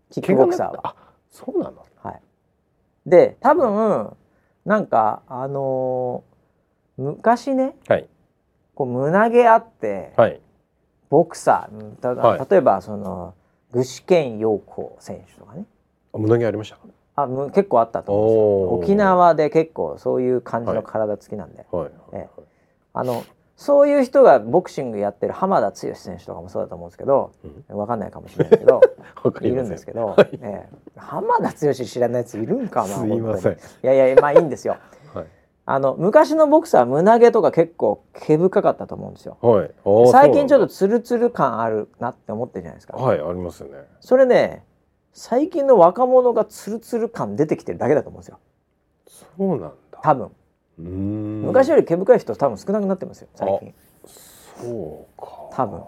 [0.09, 0.79] キックボクサーは。
[0.83, 0.95] あ
[1.29, 1.85] そうなの？
[2.01, 2.21] はい。
[3.05, 4.15] で多分
[4.65, 8.07] なんかあのー、昔ね、はい、
[8.73, 10.39] こう胸毛あって、はい、
[11.09, 13.35] ボクサーただ、はい、例えばその
[13.71, 15.65] 具志堅用高選手とかね。
[16.13, 16.77] あ胸毛ありました？
[17.21, 18.95] あむ結構あったと思うんですよ。
[18.95, 22.27] 沖縄で結構そういう感じの体つきなんで、はいえ
[22.93, 23.23] あの
[23.61, 27.31] そういう人がボクシングやってる浜田剛選手とかもそうだと思うんですけど、
[27.69, 28.81] うん、分かんないかもしれないけど
[29.41, 33.51] いるんですけど、はい、えー、浜田剛知らないやついるんかなすいません。
[33.53, 34.77] いやいやまあいいんですよ。
[35.13, 35.25] はい。
[35.67, 39.37] あの昔のボクサーは胸毛とか結構毛深かったと思うんですよ。
[39.41, 39.71] はい、
[40.11, 42.97] 最近ちょっとツルツル感あるなって思ってるじゃないですか。
[42.97, 43.85] はい、ありますよね。
[43.99, 44.63] それね、
[45.13, 48.39] 最近の若者がツルツル感出てきてるだけだと思うんですよ。
[49.37, 49.71] そうなんだ。
[50.01, 50.31] 多分。
[50.77, 53.73] 昔より毛深い人多分少なくなってますよ最近。
[54.61, 55.27] そうか。
[55.51, 55.81] 多分。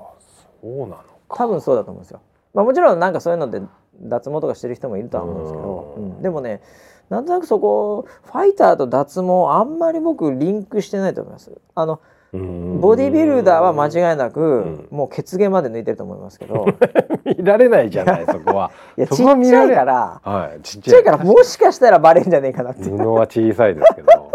[0.62, 2.22] そうなの多分そうだと思うんですよ。
[2.54, 3.62] まあもちろんなんかそういうので
[4.02, 6.62] 脱毛とかしてる人もいるとは思うんですけど、うん、でもね
[7.10, 11.52] なんとなくそこファイターと脱毛あんまり僕リンクしてないと思います。
[11.76, 12.00] あの
[12.34, 16.66] ボディビルダーは間違いなく、もう血毛まで抜いてると思いますけど。
[17.26, 18.72] 見られないじゃないそこは。
[18.98, 21.04] いやちっちゃいから、はい、ちっちゃい。
[21.04, 22.84] からもしかしたらバレんじゃねえかなって。
[22.90, 24.32] 布は小さいですけど。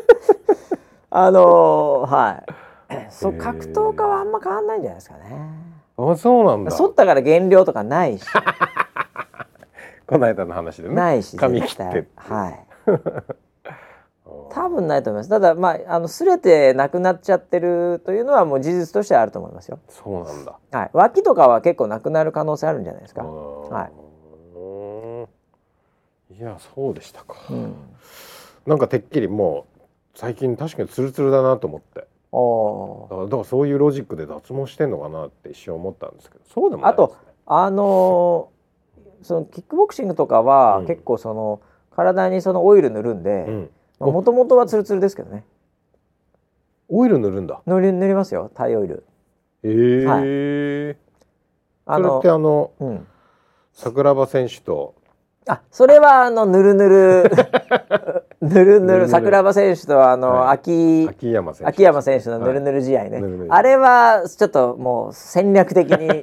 [1.10, 2.42] あのー、は
[2.90, 3.06] い。
[3.10, 5.22] そう格闘家はあんま変わんないんじゃないですかね。
[5.98, 6.70] あそうなんだ。
[6.70, 8.26] 剃ったから減量とかないし。
[10.06, 10.94] この間の話でね。
[10.94, 12.06] ないし髪切って。
[12.16, 12.60] はい
[14.24, 15.30] 多分ないと思います。
[15.30, 19.78] ただまああのすれてなくなっちゃってるというのはもう事実としてあると思いますよ。
[19.88, 20.58] そうなんだ。
[20.70, 20.90] はい。
[20.94, 23.22] 脇とかは結構なくなる可能性あるんじゃないですか。
[23.22, 23.92] はい。
[26.36, 27.74] いやそうでしたか、うん、
[28.66, 29.82] なんかてっきりもう
[30.16, 32.08] 最近確かにツルツルだなと思って。
[32.32, 37.16] あだからそういうロジックで脱毛してんのかなって一瞬思ったんですけどそうでもないね、あと
[37.46, 41.60] あのー、そのキックボクシングとかは、結構その
[41.94, 43.68] 体にそのオイル塗るんで
[44.00, 45.44] もともとはツルツルですけどね。
[46.88, 47.60] オイル塗るんだ。
[47.66, 48.50] 塗り塗りますよ。
[48.54, 49.04] タイオイル。
[49.62, 49.72] ええ。
[49.72, 50.98] ーはい、
[51.86, 53.06] あのそれってあの、うん、
[53.72, 54.94] 桜庭選手と。
[55.46, 57.30] あそれはあの ぬるぬる。
[58.40, 59.08] ぬるぬる。
[59.08, 61.70] 桜庭選手とあの、はい、秋秋山選手。
[61.70, 66.22] 秋山選手のぬるぬる試合ね、はい、あれはちょっともう戦略的に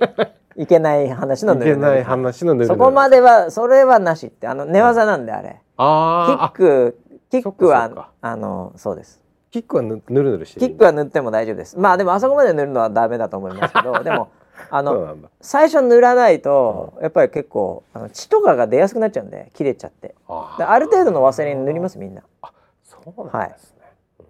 [0.62, 1.92] いけない話のぬるぬる。
[1.92, 2.78] いけない話のぬるぬる。
[2.80, 6.52] そこまではそれはなしってあの寝技なんであれ、あ。
[6.54, 6.98] キック
[7.32, 9.22] キックはあのそうです。
[9.52, 11.80] キックはぬるぬるしてキックは塗っても大丈夫です。
[11.80, 14.30] まあでもあそこまで塗るのはダメだと思いますけど でも
[14.70, 20.14] あの最初塗らないと、やっぱり結構あの血とかが出やすくなっちゃうんで切れちゃって。
[20.28, 22.22] ある程度のワセリン塗りますみんな。
[22.42, 22.52] あ
[22.84, 24.26] そうなんですね、は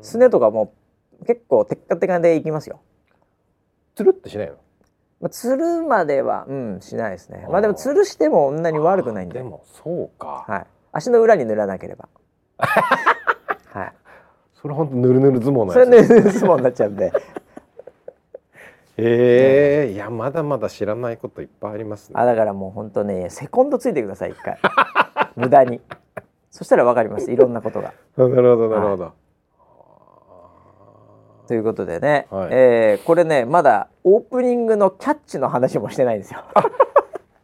[0.00, 0.72] い、すねとかも
[1.26, 2.80] 結構テッカテカでいきますよ。
[3.94, 4.54] つるってしないの？
[5.20, 7.46] まあ、つるまではうんしないですね。
[7.48, 9.38] まあでもつるしてもそんなに悪くないんで。
[9.38, 10.44] でもそうか。
[10.46, 10.66] はい。
[10.92, 12.08] 足の裏に塗らなければ
[12.58, 13.92] はい。
[14.60, 17.12] それ本当ぬるぬる相撲ぬるぬる相撲になっちゃうんで。
[18.96, 19.90] ええ。
[19.90, 22.14] ー、いやまだまだ知らないこといっぱいありますね。
[22.16, 24.58] あだからもう本当ねセコンドついてください一回。
[25.36, 25.80] 無駄に。
[26.50, 27.30] そしたらわかります。
[27.32, 27.92] いろんなことが。
[28.16, 29.24] なるほどなるほど、はい
[31.46, 36.42] ということでね、はい、えー、これねまだオープニングのキャッチの話もしてないんですよ。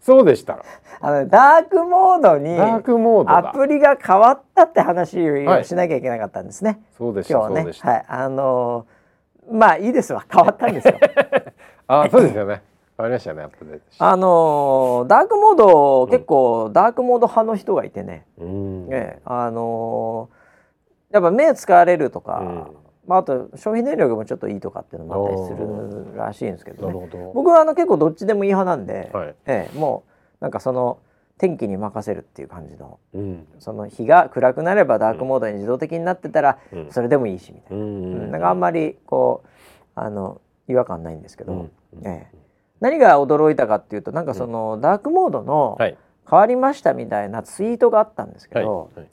[0.01, 0.65] そうでした。
[1.01, 6.71] あのダークモードにダークモードアプリが変わったって話をしなきゃいけなかったんですね。
[6.71, 7.35] はい、そうでした。
[7.35, 10.95] 今日ね、はい、あのー、まあいいですわ変わったんですよ。
[11.87, 12.63] あそうですよね。
[12.97, 18.27] 変わりましたねアップデートあのー、ダークモード、うん、結構ダークモード派の人がいてね。
[18.39, 22.39] うん、ええあのー、やっぱ目使われるとか。
[22.41, 27.33] うんまあ、あと消費電力もちょっといいとかっていうのもあったりするらしいんですけど,、ね、ど。
[27.35, 30.05] 僕はあの結構どっちでもいい派なんで、はい、ええ、も
[30.41, 30.99] うなんかその
[31.39, 36.59] 天気に任せるっていう感じの、うん、その日が暗くなればダークモードに自動的になってたら
[36.91, 39.49] それでもいいしみたいな、うん、なんかあんまりこう
[39.95, 42.39] あの違和感ないんですけど、うん、ええ、
[42.81, 45.97] 何が驚いたかっていうとなんかその、ダークモードの変
[46.31, 49.01] わりましたみたいなツイートがあったんですけど、はい。
[49.01, 49.09] はい、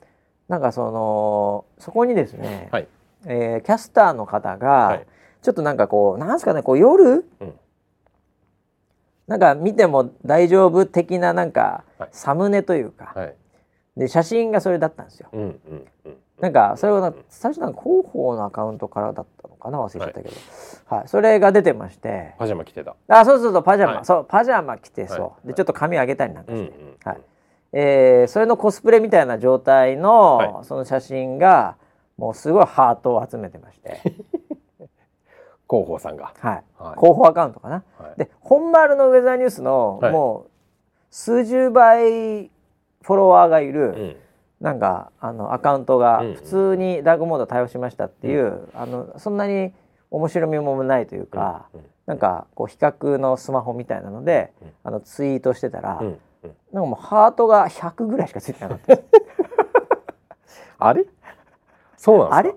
[0.48, 2.88] なんかそのそこにですね、はい
[3.26, 5.06] えー、キャスターの方が、はい、
[5.42, 7.54] ちょっとなんかこうなんですかねこう夜、うん、
[9.26, 13.34] なんか見ても大丈夫的ななんか、はい、サムネというか、はい、
[13.96, 15.28] で写真がそれだったんですよ。
[15.32, 19.78] うんうんうん、なんかそれは最初なんか広報のアカウントからだったのかな？
[19.78, 20.34] 忘れちゃったけど、
[20.86, 22.34] はい、それが出てまして。
[22.38, 22.94] パジャマ着てた。
[23.08, 27.20] あそうそうそうパジャマ、そうパジャマ着てそう、でちょっと髪上げたりなんかして、うんうん、はい。
[27.70, 31.76] えー、それのコスプレみたいな状態の、その写真が
[32.18, 34.00] もうすごいハートを集めてまして。
[35.70, 40.50] 広報さんが、はい、はい、広報アカウントかな、はい、で本丸のウェザーニュースの、もう
[41.10, 42.50] 数十倍
[43.02, 44.16] フォロワーがいる、うん、
[44.60, 49.72] なんかあのアカウントが普通にダークモード対応しましたっていう、うん、あのそんなに
[50.10, 54.52] 面白みもないというか、うん、なんかこう比較のスマホみたいなので、
[54.84, 56.18] あのツイートしてたら、なんか
[56.72, 58.98] もうハートが100ぐらいしかついてなかった
[60.86, 61.04] あれ？
[61.98, 62.54] そうなんあれ？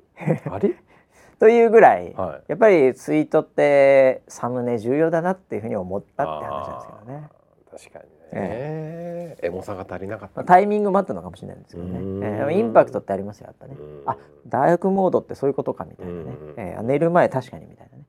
[0.49, 0.75] あれ？
[1.39, 7.29] というぐらい、はい、やっぱりツイートってサムネ重要だなっていうふうに思ったって話なんですけどね。
[7.71, 13.75] 確かにね、えー、エモさが足りなかった、タイミングもあったのかもしれないんですけどね、えー、インパクトってありますよやっぱね。
[14.05, 14.17] あ
[14.47, 18.03] 大学モードってそういうことかみたいなね、えー、寝る前確かにみたいなね。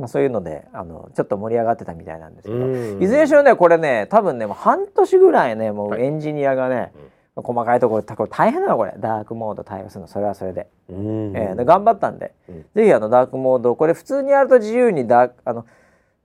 [0.00, 3.04] まあ、そういうのであのちょっと盛り上がってたみたいなんですけど。
[3.04, 6.90] いずれにしろねこれね多分ねもう半年ぐらいねもうエンジニアがね、はい
[7.36, 8.94] 細かいところこれ大変なのこれ。
[8.98, 10.08] ダークモード対応するの。
[10.08, 15.64] それはそれで,、えー、で頑張ったんで、うん、ぜひあのダークモードこれ普通にやると自由にダあの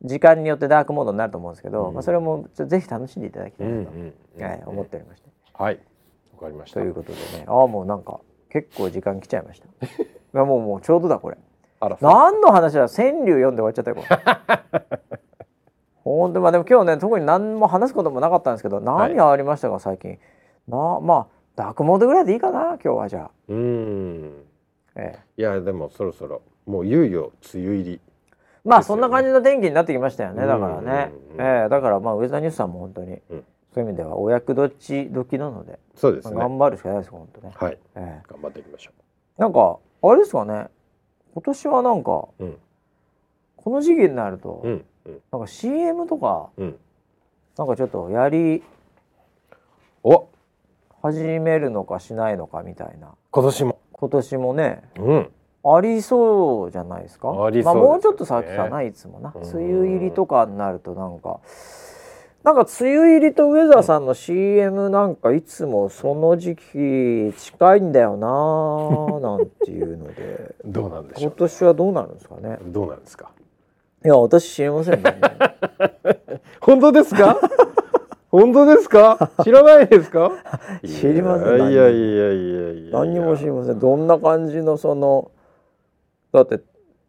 [0.03, 4.13] 時間によってダークモードになると思うんですけど、うん、まあ、それもぜひ楽しんでいただきたいなと、うん。
[4.37, 5.29] うん、はい、思っておりまして。
[5.53, 5.79] はい。
[6.35, 6.79] わかりました。
[6.79, 7.45] ということでね。
[7.47, 9.67] ああもうなんか結構時間来ちゃいました。
[9.85, 11.37] いやもうもうちょうどだこれ。
[12.01, 14.79] 何の話だ川柳読んで終わっちゃったよこれ。
[16.03, 20.19] 本当まあでも今日ね特に何も話すこともなかったんですけど何がありましたか、はい、最近？
[20.67, 23.31] なまあダークモードぐらいでいいかな今日はじゃあ。
[23.47, 24.43] うん。
[24.95, 25.41] ええ。
[25.41, 27.99] いやでもそろそろもういよいよ梅雨入り。
[28.63, 37.53] まあそんな感じの天気になってきましたよねだからね、ええだからまあウェザーニュースさんも本当に、うん、そういう意味ではお役どっち時なのでそうですね、頑張るしかないです本当ね。
[37.55, 38.91] はい、ええ、頑張っていきましょ
[39.37, 39.41] う。
[39.41, 40.67] なんかあれですかね。
[41.35, 42.57] 今年はなんか、うん、
[43.57, 44.85] この時期になると、うん
[45.31, 46.75] なんか CM とか、うん、
[47.57, 48.63] なんかちょっとやり
[50.03, 50.27] お
[51.11, 53.09] 始めるのかしないのかみたいな。
[53.31, 53.79] 今年も。
[53.91, 55.29] 今年もね、うん、
[55.63, 57.29] ありそうじゃないですか。
[57.45, 59.33] ありそう、ね、まあ、もうちょっと先かないつもな。
[59.35, 61.39] 梅雨入りとかになるとなんか。
[62.43, 70.53] なんか梅雨入りとウェザーさんの CM なんかいつもその時期近いんだよな なんていうので。
[70.63, 71.31] どうなんでしょう？
[71.31, 72.59] 今年はどうなるんですかね？
[72.67, 73.29] どうなんですか？
[74.03, 75.19] いや私知りません、ね、
[76.61, 77.39] 本当ですか？
[78.41, 79.31] 本当ですか？
[79.43, 80.31] 知らないですか？
[80.85, 83.79] 知りませんいやいやいやいや何も知りません。
[83.79, 85.31] どんな感じのその
[86.33, 86.59] だって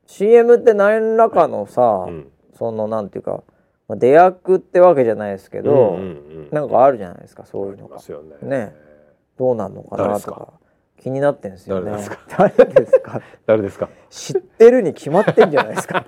[0.06, 3.42] CM って何らかのさ、うん、そのなんていうか
[3.88, 7.98] まあ、出役ってわけじゃないですけど、うんうんうん、なんかあるじゃないですかそういうのが。
[7.98, 8.02] ね。
[8.42, 8.74] ね。
[9.38, 10.48] どうなんのかなとか。
[10.98, 11.92] 気になってんですよね。
[12.36, 13.20] 誰ですか？
[13.46, 13.88] 誰ですか？
[14.10, 16.04] 知ってるに決まってんじゃないですか。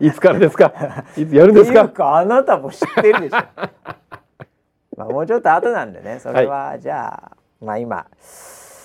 [0.00, 0.72] いつからですか？
[1.16, 1.88] いつやるんですか？
[1.88, 3.36] かあなたも知ってるでしょ。
[4.96, 6.18] まあもうちょっと後なんでね。
[6.20, 8.06] それは、じゃあまあ今。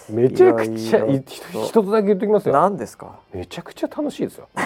[0.09, 2.53] めちゃくちゃ一つだけ言ってきますよ。
[2.53, 3.15] 何ですか？
[3.33, 4.49] めちゃくちゃ楽しいですよ。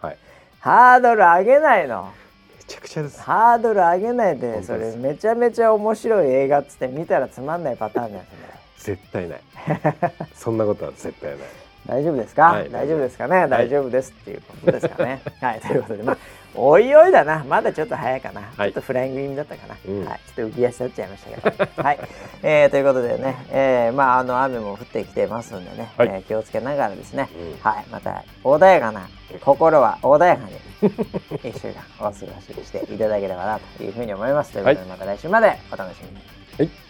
[0.00, 0.16] はい。
[0.60, 2.08] ハードル上げないの。
[2.58, 3.20] めちゃくちゃです。
[3.22, 8.28] ハードル上げないで、それめちゃめちゃ面白い映画っつって見たらつまんないパターンだよね。
[8.78, 9.40] 絶対ない。
[10.34, 11.38] そんなことは絶対ない。
[11.88, 15.22] 大丈夫ですか、はい、大丈夫ですかね、はい、大丈夫ですっていうことですかね？
[15.40, 16.16] はい、ということで、まあ、
[16.54, 21.98] おいおいだな、まだちょっと早いかな、はい、ちょっとフライング気味だったかな、うん、はい、ちょっと浮き足立っちゃいましたけど、はい、
[22.44, 29.08] えー、ということでね、えー、まあ、あの雨も降ってきてますんでね、はい、えー、気をつけながらですね、うん、はい、また穏やかな、
[29.42, 30.52] 心は穏やかに
[31.48, 32.20] 一週間お過ごし
[32.66, 34.52] していただければなというふうに思います。
[34.52, 36.16] ということで、また来週までお楽しみに。
[36.58, 36.87] はい